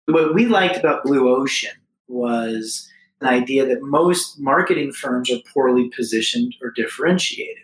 [0.07, 1.71] what we liked about Blue Ocean
[2.07, 2.89] was
[3.21, 7.63] an idea that most marketing firms are poorly positioned or differentiated.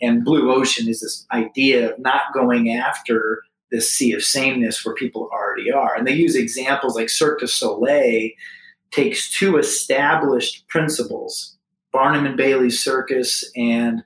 [0.00, 4.94] And Blue Ocean is this idea of not going after this sea of sameness where
[4.94, 5.94] people already are.
[5.94, 8.30] And they use examples like Cirque du Soleil
[8.94, 11.56] takes two established principles,
[11.92, 14.02] Barnum and Bailey Circus and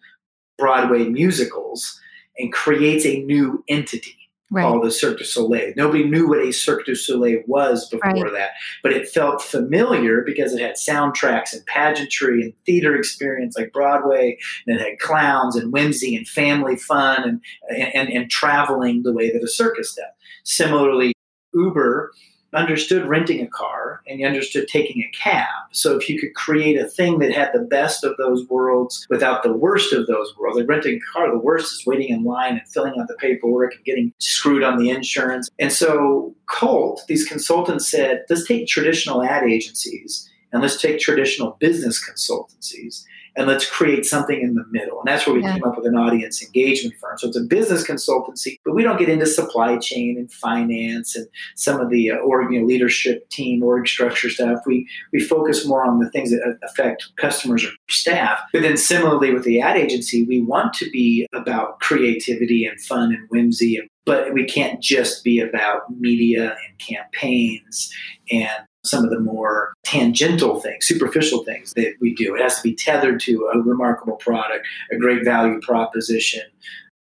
[0.57, 2.01] Broadway musicals,
[2.39, 4.17] and creates a new entity
[4.51, 4.63] right.
[4.63, 5.73] called the Cirque du Soleil.
[5.77, 8.33] Nobody knew what a Cirque du Soleil was before right.
[8.33, 8.51] that,
[8.83, 14.39] but it felt familiar because it had soundtracks and pageantry and theater experience like Broadway,
[14.67, 19.13] and it had clowns and whimsy and family fun and, and, and, and traveling the
[19.13, 20.07] way that a circus does.
[20.45, 21.13] Similarly,
[21.53, 22.13] Uber
[22.55, 25.47] understood renting a car and you understood taking a cab.
[25.73, 29.43] So if you could create a thing that had the best of those worlds without
[29.43, 32.53] the worst of those worlds, like renting a car, the worst is waiting in line
[32.53, 35.51] and filling out the paperwork and getting screwed on the insurance.
[35.59, 41.57] And so Cult, these consultants said, let's take traditional ad agencies and let's take traditional
[41.61, 43.05] business consultancies
[43.37, 44.99] and let's create something in the middle.
[44.99, 45.55] And that's where we yeah.
[45.55, 47.19] came up with an audience engagement firm.
[47.19, 51.27] So it's a business consultancy, but we don't get into supply chain and finance and
[51.57, 54.61] some of the uh, org, you know, leadership team, org structure stuff.
[54.67, 58.41] We we focus more on the things that affect customers or staff.
[58.53, 63.13] But then similarly with the ad agency, we want to be about creativity and fun
[63.13, 67.93] and whimsy but we can't just be about media and campaigns
[68.31, 72.35] and some of the more tangential things, superficial things that we do.
[72.35, 76.43] It has to be tethered to a remarkable product, a great value proposition.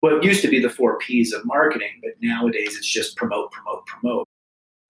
[0.02, 3.86] What used to be the four P's of marketing, but nowadays it's just promote, promote,
[3.86, 4.28] promote.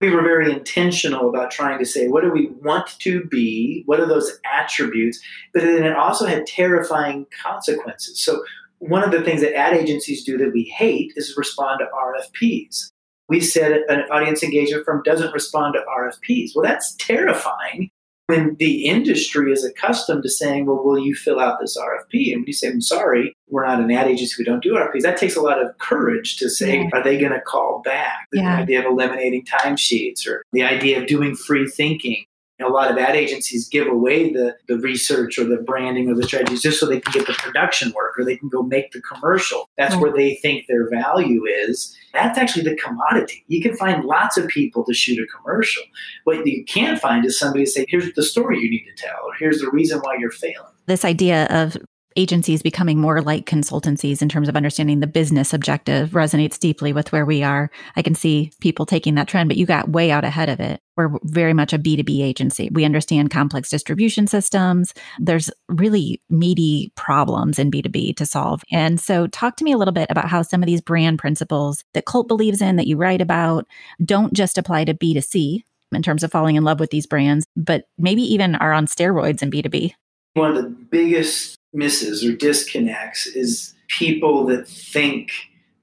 [0.00, 3.82] We were very intentional about trying to say, what do we want to be?
[3.86, 5.18] What are those attributes?
[5.54, 8.20] But then it also had terrifying consequences.
[8.20, 8.44] So,
[8.78, 12.90] one of the things that ad agencies do that we hate is respond to RFPs
[13.28, 16.50] we said an audience engagement firm doesn't respond to RFPs.
[16.54, 17.90] Well, that's terrifying
[18.26, 22.32] when the industry is accustomed to saying, well, will you fill out this RFP?
[22.32, 25.02] And when you say, I'm sorry, we're not an ad agency, we don't do RFPs,
[25.02, 26.88] that takes a lot of courage to say, yeah.
[26.92, 28.26] are they going to call back?
[28.32, 28.56] The yeah.
[28.56, 32.24] idea of eliminating timesheets or the idea of doing free thinking
[32.60, 36.22] a lot of ad agencies give away the, the research or the branding or the
[36.22, 39.00] strategies just so they can get the production work or they can go make the
[39.02, 39.68] commercial.
[39.76, 40.02] That's mm-hmm.
[40.02, 41.94] where they think their value is.
[42.14, 43.44] That's actually the commodity.
[43.48, 45.82] You can find lots of people to shoot a commercial.
[46.24, 49.18] What you can't find is somebody to say, here's the story you need to tell,
[49.24, 50.72] or here's the reason why you're failing.
[50.86, 51.76] This idea of
[52.16, 57.12] agencies becoming more like consultancies in terms of understanding the business objective resonates deeply with
[57.12, 57.70] where we are.
[57.94, 60.80] I can see people taking that trend, but you got way out ahead of it.
[60.96, 62.70] We're very much a B2B agency.
[62.72, 64.94] We understand complex distribution systems.
[65.18, 68.62] There's really meaty problems in B2B to solve.
[68.72, 71.84] And so, talk to me a little bit about how some of these brand principles
[71.92, 73.66] that Cult believes in, that you write about,
[74.02, 75.62] don't just apply to B2C
[75.92, 79.42] in terms of falling in love with these brands, but maybe even are on steroids
[79.42, 79.92] in B2B.
[80.34, 85.30] One of the biggest misses or disconnects is people that think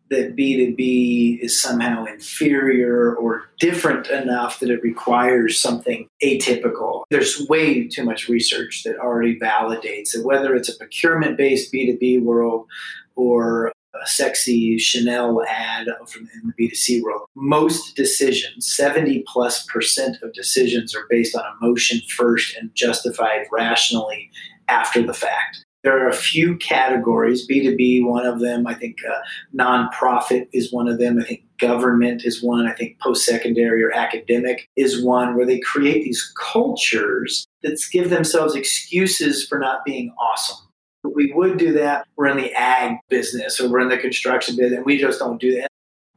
[0.09, 7.03] that B2B is somehow inferior or different enough that it requires something atypical.
[7.09, 12.21] There's way too much research that already validates that whether it's a procurement based B2B
[12.21, 12.67] world
[13.15, 13.71] or
[14.01, 17.27] a sexy Chanel ad from in the B2C world.
[17.35, 24.31] Most decisions, 70 plus percent of decisions are based on emotion first and justified rationally
[24.67, 25.63] after the fact.
[25.83, 28.65] There are a few categories, B2B, one of them.
[28.65, 29.19] I think uh,
[29.53, 31.19] nonprofit is one of them.
[31.19, 32.65] I think government is one.
[32.65, 38.09] I think post secondary or academic is one where they create these cultures that give
[38.09, 40.57] themselves excuses for not being awesome.
[41.03, 42.07] We would do that.
[42.15, 45.39] We're in the ag business or we're in the construction business, and we just don't
[45.39, 45.67] do that.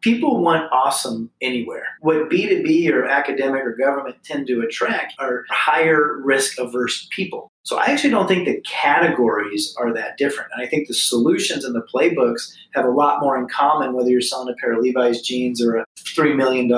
[0.00, 1.86] People want awesome anywhere.
[2.00, 7.50] What B2B or academic or government tend to attract are higher risk averse people.
[7.66, 10.50] So I actually don't think the categories are that different.
[10.54, 14.08] And I think the solutions and the playbooks have a lot more in common whether
[14.08, 16.70] you're selling a pair of Levi's jeans or a $3 million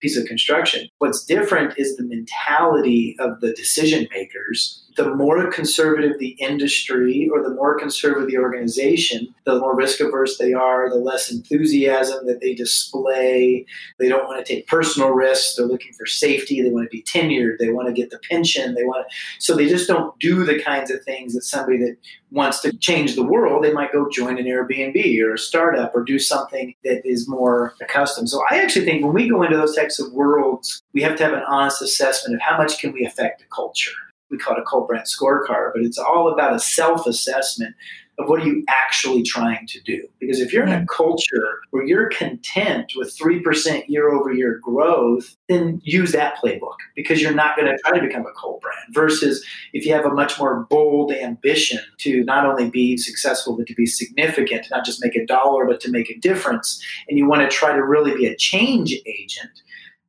[0.00, 0.88] piece of construction.
[0.98, 7.42] What's different is the mentality of the decision makers the more conservative the industry or
[7.42, 12.40] the more conservative the organization, the more risk averse they are, the less enthusiasm that
[12.40, 13.64] they display.
[13.98, 15.56] They don't want to take personal risks.
[15.56, 16.60] They're looking for safety.
[16.60, 17.58] They want to be tenured.
[17.58, 18.74] They want to get the pension.
[18.74, 21.96] They want to, so they just don't do the kinds of things that somebody that
[22.32, 26.02] wants to change the world, they might go join an Airbnb or a startup or
[26.02, 28.30] do something that is more accustomed.
[28.30, 31.24] So I actually think when we go into those types of worlds, we have to
[31.24, 33.92] have an honest assessment of how much can we affect the culture
[34.32, 37.76] we call it a Cult Brand scorecard, but it's all about a self assessment
[38.18, 40.06] of what are you actually trying to do.
[40.20, 40.86] Because if you're in a mm-hmm.
[40.86, 47.22] culture where you're content with 3% year over year growth, then use that playbook because
[47.22, 48.76] you're not going to try to become a Cult Brand.
[48.90, 53.66] Versus if you have a much more bold ambition to not only be successful, but
[53.66, 57.18] to be significant, to not just make a dollar, but to make a difference, and
[57.18, 59.62] you want to try to really be a change agent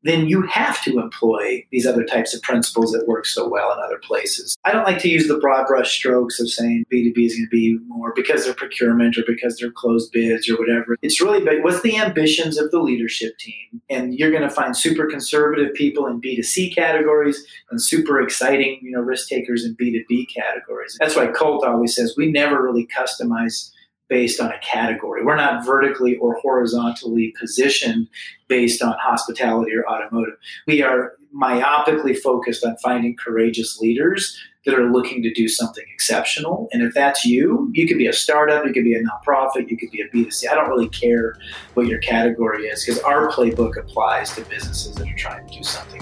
[0.03, 3.79] then you have to employ these other types of principles that work so well in
[3.83, 4.55] other places.
[4.65, 7.49] I don't like to use the broad brush strokes of saying B2B is going to
[7.49, 10.97] be more because they're procurement or because they're closed bids or whatever.
[11.01, 13.81] It's really about what's the ambitions of the leadership team.
[13.89, 18.91] And you're going to find super conservative people in B2C categories and super exciting, you
[18.91, 20.97] know, risk takers in B2B categories.
[20.99, 23.71] That's why Cult always says we never really customize
[24.09, 25.23] based on a category.
[25.23, 28.07] We're not vertically or horizontally positioned
[28.47, 30.35] based on hospitality or automotive.
[30.67, 36.69] We are myopically focused on finding courageous leaders that are looking to do something exceptional.
[36.71, 39.77] And if that's you, you could be a startup, you could be a nonprofit, you
[39.77, 40.49] could be a B2C.
[40.49, 41.35] I don't really care
[41.73, 45.63] what your category is because our playbook applies to businesses that are trying to do
[45.63, 46.01] something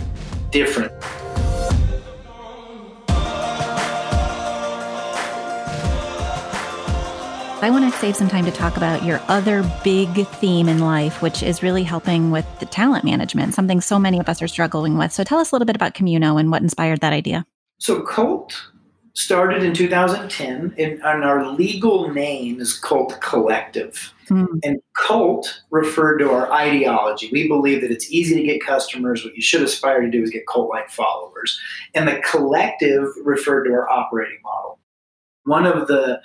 [0.51, 0.91] different.
[7.63, 11.21] I want to save some time to talk about your other big theme in life,
[11.21, 14.97] which is really helping with the talent management, something so many of us are struggling
[14.97, 15.11] with.
[15.11, 17.45] So tell us a little bit about Communo and what inspired that idea.
[17.77, 18.71] So Cult
[19.13, 24.11] started in 2010, and, and our legal name is Cult Collective.
[24.29, 24.47] Mm.
[24.63, 27.29] And cult referred to our ideology.
[27.31, 29.23] We believe that it's easy to get customers.
[29.23, 31.59] What you should aspire to do is get cult like followers.
[31.93, 34.79] And the collective referred to our operating model.
[35.43, 36.21] One of the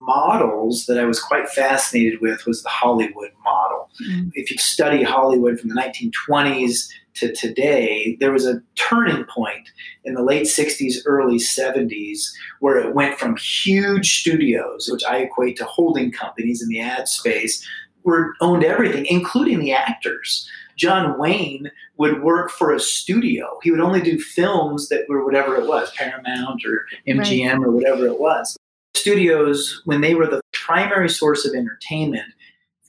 [0.00, 3.90] models that I was quite fascinated with was the Hollywood model.
[4.08, 4.30] Mm.
[4.34, 9.68] If you study Hollywood from the 1920s to today, there was a turning point
[10.04, 12.30] in the late 60s, early 70s,
[12.60, 17.08] where it went from huge studios, which I equate to holding companies in the ad
[17.08, 17.66] space,
[18.04, 20.48] were owned everything, including the actors.
[20.76, 23.58] John Wayne would work for a studio.
[23.62, 27.66] He would only do films that were whatever it was, Paramount or MGM right.
[27.66, 28.58] or whatever it was.
[28.96, 32.32] Studios, when they were the primary source of entertainment,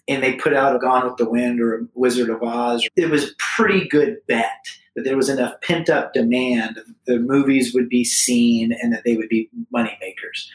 [0.07, 2.87] and they put out a Gone with the Wind or a Wizard of Oz.
[2.95, 7.73] It was a pretty good bet that there was enough pent up demand the movies
[7.73, 10.47] would be seen and that they would be moneymakers.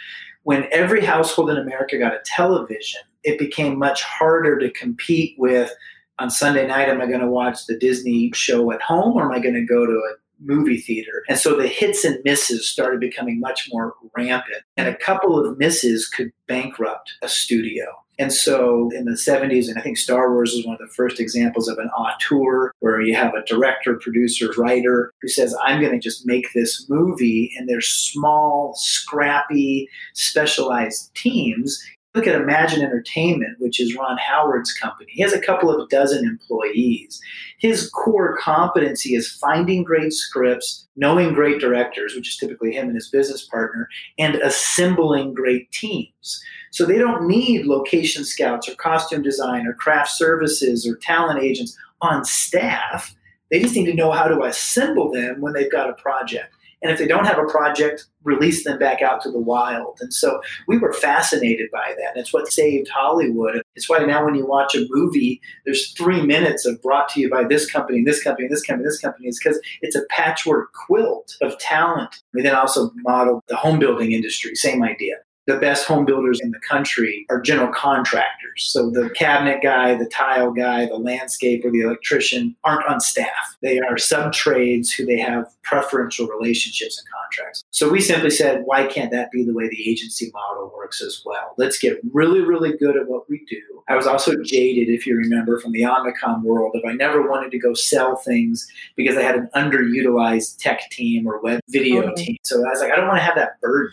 [0.44, 5.72] When every household in America got a television, it became much harder to compete with
[6.18, 9.32] on Sunday night, am I going to watch the Disney show at home or am
[9.32, 10.14] I going to go to a
[10.45, 11.22] movie theater.
[11.28, 14.62] And so the hits and misses started becoming much more rampant.
[14.76, 17.84] And a couple of misses could bankrupt a studio.
[18.18, 21.18] And so in the 70s, and I think Star Wars is one of the first
[21.18, 25.93] examples of an auteur where you have a director, producer, writer who says, I'm going
[25.93, 27.53] to just make this movie.
[27.57, 31.82] And there's small, scrappy, specialized teams.
[32.14, 35.10] Look at Imagine Entertainment, which is Ron Howard's company.
[35.14, 37.18] He has a couple of dozen employees.
[37.58, 42.94] His core competency is finding great scripts, knowing great directors, which is typically him and
[42.94, 43.88] his business partner,
[44.18, 46.42] and assembling great teams.
[46.70, 51.78] So they don't need location scouts or costume design or craft services or talent agents
[52.02, 53.14] on staff.
[53.50, 56.54] They just need to know how to assemble them when they've got a project.
[56.82, 59.98] And if they don't have a project, release them back out to the wild.
[60.00, 62.18] And so we were fascinated by that.
[62.18, 63.62] It's what saved Hollywood.
[63.74, 67.30] It's why now when you watch a movie, there's three minutes of brought to you
[67.30, 69.28] by this company, this company, this company, this company.
[69.28, 72.22] It's because it's a patchwork quilt of talent.
[72.34, 75.16] We then also modeled the home building industry, same idea
[75.46, 78.62] the best home builders in the country are general contractors.
[78.70, 83.56] So the cabinet guy, the tile guy, the landscaper, the electrician aren't on staff.
[83.60, 87.64] They are sub trades who they have preferential relationships and contracts.
[87.70, 91.22] So we simply said, why can't that be the way the agency model works as
[91.24, 91.54] well?
[91.56, 93.60] Let's get really, really good at what we do.
[93.88, 97.50] I was also jaded, if you remember, from the Omnicom world if I never wanted
[97.52, 102.24] to go sell things because I had an underutilized tech team or web video okay.
[102.24, 102.36] team.
[102.42, 103.92] So I was like, I don't want to have that burden.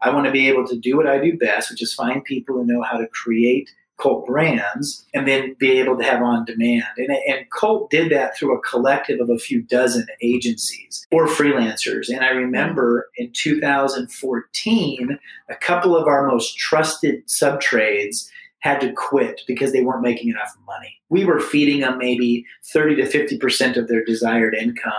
[0.00, 2.56] I want to be able to do what I do best, which is find people
[2.56, 3.70] who know how to create
[4.00, 6.84] cult brands and then be able to have on demand.
[6.96, 12.08] And, and Cult did that through a collective of a few dozen agencies or freelancers.
[12.08, 18.30] And I remember in 2014, a couple of our most trusted sub trades
[18.60, 21.00] had to quit because they weren't making enough money.
[21.08, 24.92] We were feeding them maybe 30 to 50% of their desired income,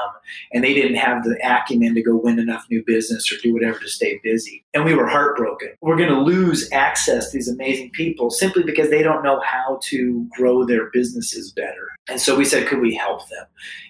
[0.51, 3.79] and they didn't have the acumen to go win enough new business or do whatever
[3.79, 4.65] to stay busy.
[4.73, 5.69] And we were heartbroken.
[5.81, 9.79] We're going to lose access to these amazing people simply because they don't know how
[9.83, 11.87] to grow their businesses better.
[12.09, 13.45] And so we said, could we help them?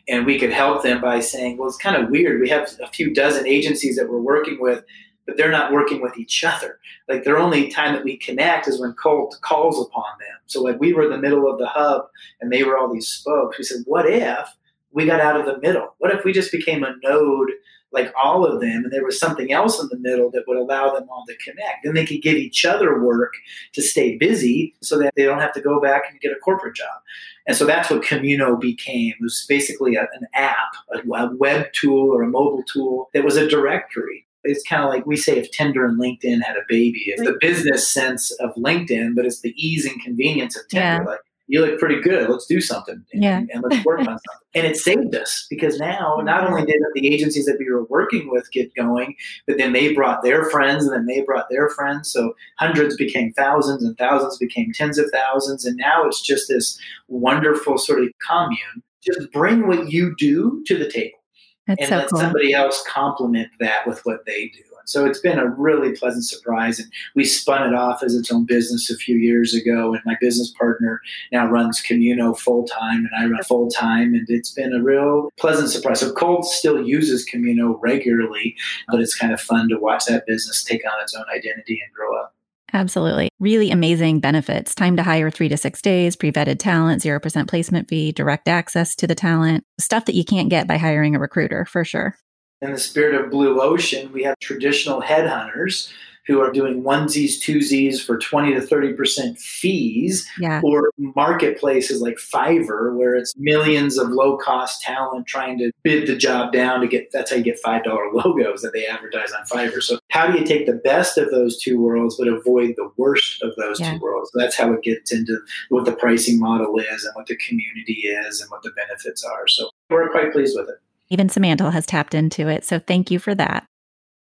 [0.07, 2.41] And we could help them by saying, well, it's kind of weird.
[2.41, 4.83] We have a few dozen agencies that we're working with
[5.25, 6.79] but they're not working with each other.
[7.07, 10.37] Like their only time that we connect is when Cult calls upon them.
[10.47, 12.07] So like we were in the middle of the hub
[12.39, 13.57] and they were all these spokes.
[13.57, 14.49] We said, what if
[14.91, 15.95] we got out of the middle?
[15.99, 17.51] What if we just became a node
[17.93, 20.93] like all of them and there was something else in the middle that would allow
[20.93, 21.83] them all to connect?
[21.83, 23.33] Then they could give each other work
[23.73, 26.75] to stay busy so that they don't have to go back and get a corporate
[26.75, 27.01] job.
[27.47, 29.13] And so that's what Communo became.
[29.19, 33.23] It was basically a, an app, a, a web tool or a mobile tool that
[33.23, 36.61] was a directory it's kind of like we say if Tinder and LinkedIn had a
[36.67, 37.03] baby.
[37.07, 41.03] It's the business sense of LinkedIn, but it's the ease and convenience of Tinder.
[41.03, 41.11] Yeah.
[41.11, 41.19] Like
[41.51, 42.29] you look pretty good.
[42.29, 43.03] Let's do something.
[43.11, 43.41] And, yeah.
[43.53, 44.19] and let's work on something.
[44.55, 48.29] And it saved us because now not only did the agencies that we were working
[48.31, 49.15] with get going,
[49.45, 52.09] but then they brought their friends and then they brought their friends.
[52.09, 55.65] So hundreds became thousands and thousands became tens of thousands.
[55.65, 56.79] And now it's just this
[57.09, 58.81] wonderful sort of commune.
[59.01, 61.20] Just bring what you do to the table.
[61.67, 62.19] That's and so let cool.
[62.19, 64.63] somebody else complement that with what they do.
[64.79, 66.79] And so it's been a really pleasant surprise.
[66.79, 69.93] And we spun it off as its own business a few years ago.
[69.93, 71.01] And my business partner
[71.31, 74.15] now runs Communo full time, and I run full time.
[74.15, 75.99] And it's been a real pleasant surprise.
[75.99, 78.55] So Cult still uses Communo regularly,
[78.89, 81.93] but it's kind of fun to watch that business take on its own identity and
[81.93, 82.35] grow up.
[82.73, 83.29] Absolutely.
[83.39, 84.73] Really amazing benefits.
[84.73, 88.95] Time to hire three to six days, pre vetted talent, 0% placement fee, direct access
[88.95, 92.15] to the talent, stuff that you can't get by hiring a recruiter for sure.
[92.61, 95.91] In the spirit of Blue Ocean, we have traditional headhunters
[96.27, 100.61] who are doing onesies, twosies for 20 to 30% fees, yeah.
[100.63, 106.15] or marketplaces like Fiverr, where it's millions of low cost talent trying to bid the
[106.15, 109.81] job down to get that's how you get $5 logos that they advertise on Fiverr.
[109.81, 113.41] So, how do you take the best of those two worlds but avoid the worst
[113.41, 113.93] of those yeah.
[113.93, 114.31] two worlds?
[114.33, 117.93] So that's how it gets into what the pricing model is and what the community
[117.93, 119.47] is and what the benefits are.
[119.47, 120.75] So, we're quite pleased with it.
[121.09, 122.63] Even Samantha has tapped into it.
[122.63, 123.65] So, thank you for that.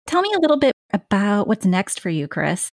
[0.07, 2.69] Tell me a little bit about what's next for you, Chris.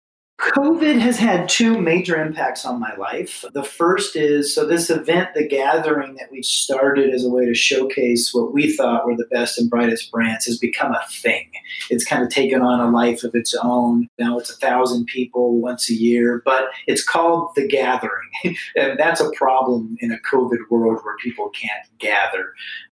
[0.40, 3.44] COVID has had two major impacts on my life.
[3.52, 7.54] The first is so, this event, the gathering that we started as a way to
[7.54, 11.50] showcase what we thought were the best and brightest brands, has become a thing.
[11.90, 14.08] It's kind of taken on a life of its own.
[14.18, 18.30] Now it's a thousand people once a year, but it's called the gathering.
[18.76, 22.54] and that's a problem in a COVID world where people can't gather.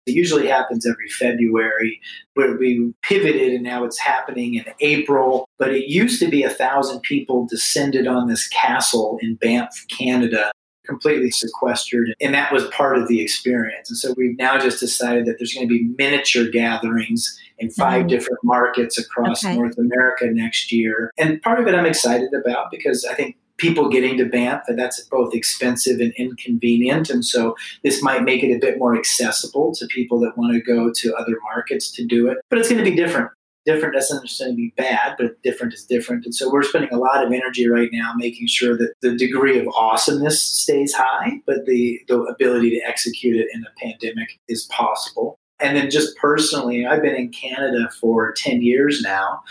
[0.07, 2.01] It usually happens every February,
[2.35, 5.49] where we pivoted and now it's happening in April.
[5.59, 10.51] But it used to be a thousand people descended on this castle in Banff, Canada,
[10.87, 12.15] completely sequestered.
[12.21, 13.91] And that was part of the experience.
[13.91, 18.07] And so we've now just decided that there's going to be miniature gatherings in 5
[18.07, 18.09] Mhm.
[18.09, 19.55] different markets across Okay.
[19.55, 21.13] North America next year.
[21.19, 24.79] And part of it I'm excited about because I think people getting to Banff, and
[24.79, 27.11] that's both expensive and inconvenient.
[27.11, 27.55] And so
[27.85, 31.15] this might make it a bit more accessible to people that want to go to
[31.15, 32.39] other markets to do it.
[32.49, 33.31] But it's going to be different.
[33.67, 36.25] Different doesn't necessarily be bad, but different is different.
[36.25, 39.61] And so we're spending a lot of energy right now making sure that the degree
[39.61, 44.65] of awesomeness stays high, but the, the ability to execute it in a pandemic is
[44.73, 45.37] possible.
[45.61, 49.43] And then just personally, I've been in Canada for 10 years now.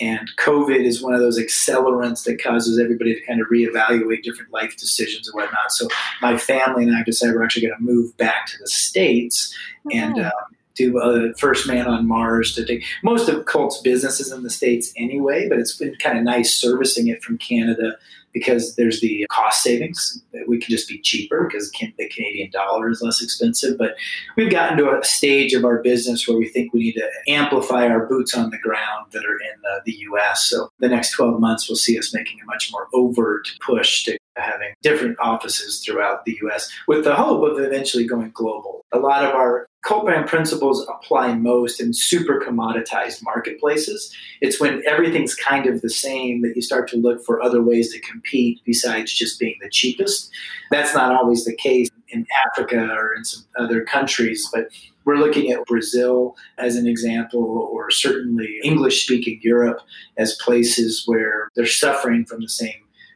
[0.00, 4.52] And COVID is one of those accelerants that causes everybody to kind of reevaluate different
[4.52, 5.70] life decisions and whatnot.
[5.70, 5.88] So
[6.20, 9.54] my family and I decided we're actually going to move back to the States
[9.92, 10.32] and um,
[10.74, 14.92] do a first man on Mars to take most of Cult's businesses in the States
[14.96, 17.96] anyway, but it's been kind of nice servicing it from Canada
[18.34, 20.22] because there's the cost savings.
[20.46, 23.78] We can just be cheaper because the Canadian dollar is less expensive.
[23.78, 23.94] But
[24.36, 27.86] we've gotten to a stage of our business where we think we need to amplify
[27.86, 30.44] our boots on the ground that are in the, the US.
[30.46, 34.18] So the next 12 months will see us making a much more overt push to
[34.36, 38.84] having different offices throughout the US with the hope of eventually going global.
[38.92, 44.14] A lot of our Cult brand principles apply most in super commoditized marketplaces.
[44.40, 47.92] It's when everything's kind of the same that you start to look for other ways
[47.92, 50.30] to compete besides just being the cheapest.
[50.70, 54.68] That's not always the case in Africa or in some other countries, but
[55.04, 59.80] we're looking at Brazil as an example, or certainly English speaking Europe
[60.16, 62.72] as places where they're suffering from the same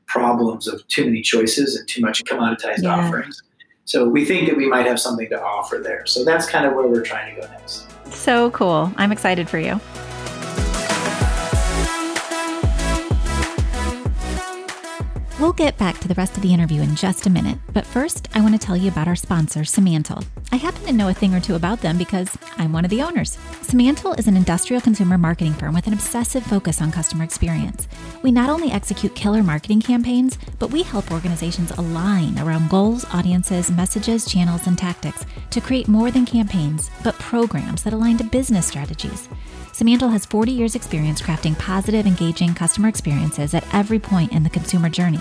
[0.07, 2.95] problems of too many choices and too much commoditized Yeah.
[2.95, 3.43] offerings.
[3.89, 6.05] So we think that we might have something to offer there.
[6.05, 7.87] So that's kind of where we're trying to go next.
[8.15, 8.93] So cool.
[8.97, 9.81] I'm excited for you.
[15.41, 18.27] We'll get back to the rest of the interview in just a minute, but first,
[18.35, 20.25] I want to tell you about our sponsor, Simantel.
[20.51, 23.03] I happen to know a thing or two about them because I'm one of the
[23.03, 23.37] owners.
[23.63, 27.87] Simantel is an industrial consumer marketing firm with an obsessive focus on customer experience.
[28.25, 33.71] We not only execute killer marketing campaigns, but we help organizations align around goals, audiences,
[33.71, 38.67] messages, channels, and tactics to create more than campaigns, but programs that align to business
[38.67, 39.29] strategies.
[39.79, 44.51] Simantel has 40 years experience crafting positive, engaging customer experiences at every point in the
[44.51, 45.21] consumer journey.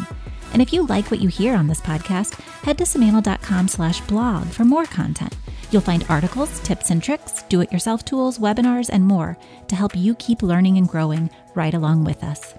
[0.51, 2.33] And if you like what you hear on this podcast,
[2.63, 5.35] head to simantel.com slash blog for more content.
[5.69, 9.37] You'll find articles, tips and tricks, do-it-yourself tools, webinars, and more
[9.67, 12.55] to help you keep learning and growing right along with us.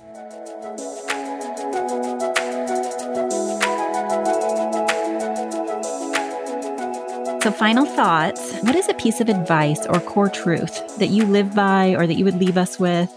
[7.49, 8.59] So, final thoughts.
[8.61, 12.13] What is a piece of advice or core truth that you live by or that
[12.13, 13.11] you would leave us with?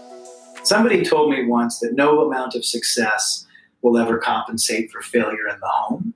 [0.62, 3.46] Somebody told me once that no amount of success
[3.82, 6.14] will ever compensate for failure in the home.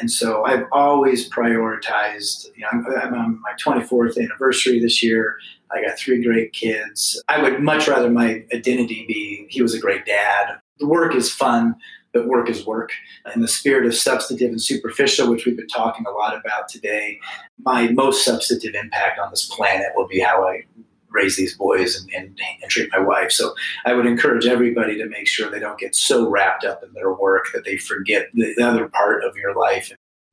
[0.00, 5.36] And so I've always prioritized, you know, I'm, I'm on my 24th anniversary this year.
[5.70, 7.22] I got three great kids.
[7.28, 10.58] I would much rather my identity be he was a great dad.
[10.80, 11.76] The work is fun,
[12.12, 12.92] but work is work.
[13.34, 17.18] In the spirit of substantive and superficial, which we've been talking a lot about today,
[17.64, 20.64] my most substantive impact on this planet will be how I
[21.10, 23.30] raise these boys and, and, and, treat my wife.
[23.30, 23.54] So
[23.84, 27.12] I would encourage everybody to make sure they don't get so wrapped up in their
[27.12, 29.92] work that they forget the, the other part of your life.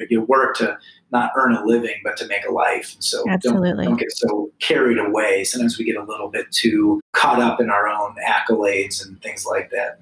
[0.09, 0.77] You work to
[1.11, 2.95] not earn a living, but to make a life.
[2.99, 3.83] So Absolutely.
[3.83, 5.43] Don't, don't get so carried away.
[5.43, 9.45] Sometimes we get a little bit too caught up in our own accolades and things
[9.45, 9.99] like that.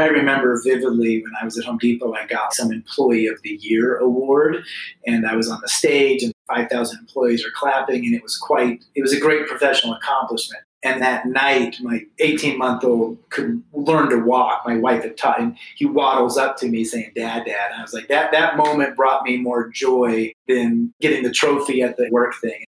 [0.00, 3.58] I remember vividly when I was at Home Depot, I got some Employee of the
[3.60, 4.64] Year award,
[5.06, 8.84] and I was on the stage, and 5,000 employees are clapping, and it was quite,
[8.94, 10.62] it was a great professional accomplishment.
[10.84, 14.62] And that night, my 18 month old could learn to walk.
[14.66, 15.56] My wife had taught him.
[15.76, 17.70] He waddles up to me saying, Dad, Dad.
[17.70, 21.82] And I was like, that, that moment brought me more joy than getting the trophy
[21.82, 22.64] at the work thing.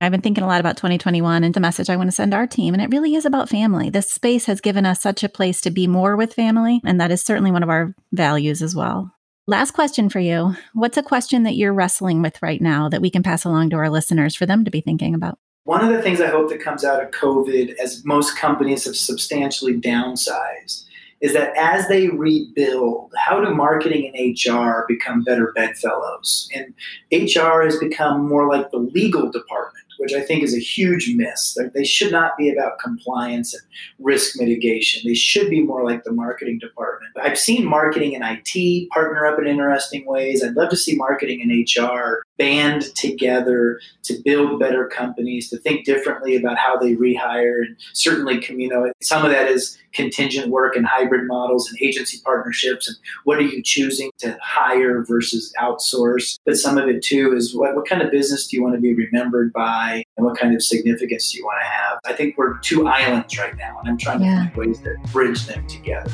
[0.00, 2.46] I've been thinking a lot about 2021 and the message I want to send our
[2.46, 2.74] team.
[2.74, 3.90] And it really is about family.
[3.90, 6.80] This space has given us such a place to be more with family.
[6.84, 9.12] And that is certainly one of our values as well.
[9.46, 10.56] Last question for you.
[10.72, 13.76] What's a question that you're wrestling with right now that we can pass along to
[13.76, 15.38] our listeners for them to be thinking about?
[15.64, 18.96] One of the things I hope that comes out of COVID, as most companies have
[18.96, 20.84] substantially downsized,
[21.20, 26.48] is that as they rebuild, how do marketing and HR become better bedfellows?
[26.54, 26.74] And
[27.10, 31.56] HR has become more like the legal department which I think is a huge miss.
[31.74, 33.62] They should not be about compliance and
[33.98, 35.02] risk mitigation.
[35.04, 37.12] They should be more like the marketing department.
[37.20, 40.42] I've seen marketing and IT partner up in interesting ways.
[40.44, 45.84] I'd love to see marketing and HR band together to build better companies, to think
[45.84, 47.64] differently about how they rehire.
[47.66, 52.18] And certainly, you know, some of that is contingent work and hybrid models and agency
[52.24, 52.88] partnerships.
[52.88, 56.38] And what are you choosing to hire versus outsource?
[56.44, 58.80] But some of it too is what, what kind of business do you want to
[58.80, 59.83] be remembered by?
[59.92, 61.98] And what kind of significance do you want to have?
[62.04, 64.50] I think we're two islands right now, and I'm trying to yeah.
[64.50, 66.10] find ways to bridge them together.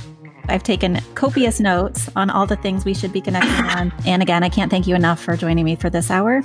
[0.48, 3.92] I've taken copious notes on all the things we should be connecting on.
[4.06, 6.42] And again, I can't thank you enough for joining me for this hour.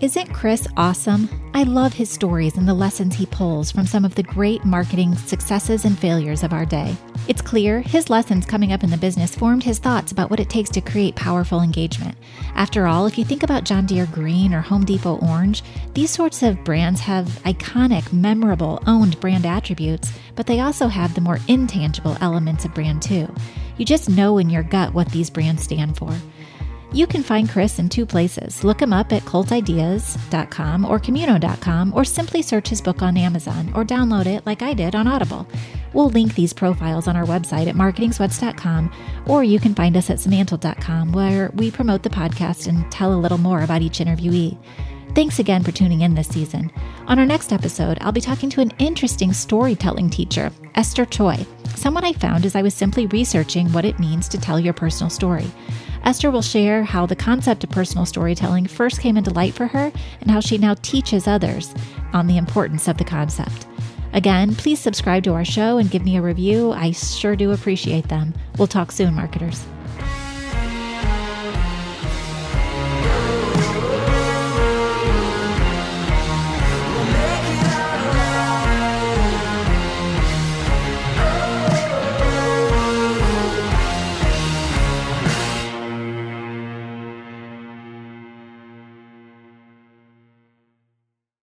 [0.00, 1.28] Isn't Chris awesome?
[1.54, 5.16] I love his stories and the lessons he pulls from some of the great marketing
[5.16, 6.96] successes and failures of our day.
[7.28, 10.48] It's clear his lessons coming up in the business formed his thoughts about what it
[10.48, 12.16] takes to create powerful engagement.
[12.54, 15.62] After all, if you think about John Deere Green or Home Depot Orange,
[15.92, 21.20] these sorts of brands have iconic, memorable, owned brand attributes, but they also have the
[21.20, 23.28] more intangible elements of brand too.
[23.76, 26.16] You just know in your gut what these brands stand for.
[26.92, 28.64] You can find Chris in two places.
[28.64, 33.84] Look him up at cultideas.com or communo.com or simply search his book on Amazon or
[33.84, 35.46] download it like I did on Audible.
[35.92, 38.92] We'll link these profiles on our website at marketingsweats.com
[39.26, 43.20] or you can find us at simantel.com where we promote the podcast and tell a
[43.20, 44.58] little more about each interviewee.
[45.14, 46.70] Thanks again for tuning in this season.
[47.06, 52.04] On our next episode, I'll be talking to an interesting storytelling teacher, Esther Choi, someone
[52.04, 55.50] I found as I was simply researching what it means to tell your personal story.
[56.08, 59.92] Esther will share how the concept of personal storytelling first came into light for her
[60.22, 61.74] and how she now teaches others
[62.14, 63.66] on the importance of the concept.
[64.14, 66.72] Again, please subscribe to our show and give me a review.
[66.72, 68.32] I sure do appreciate them.
[68.56, 69.66] We'll talk soon, marketers.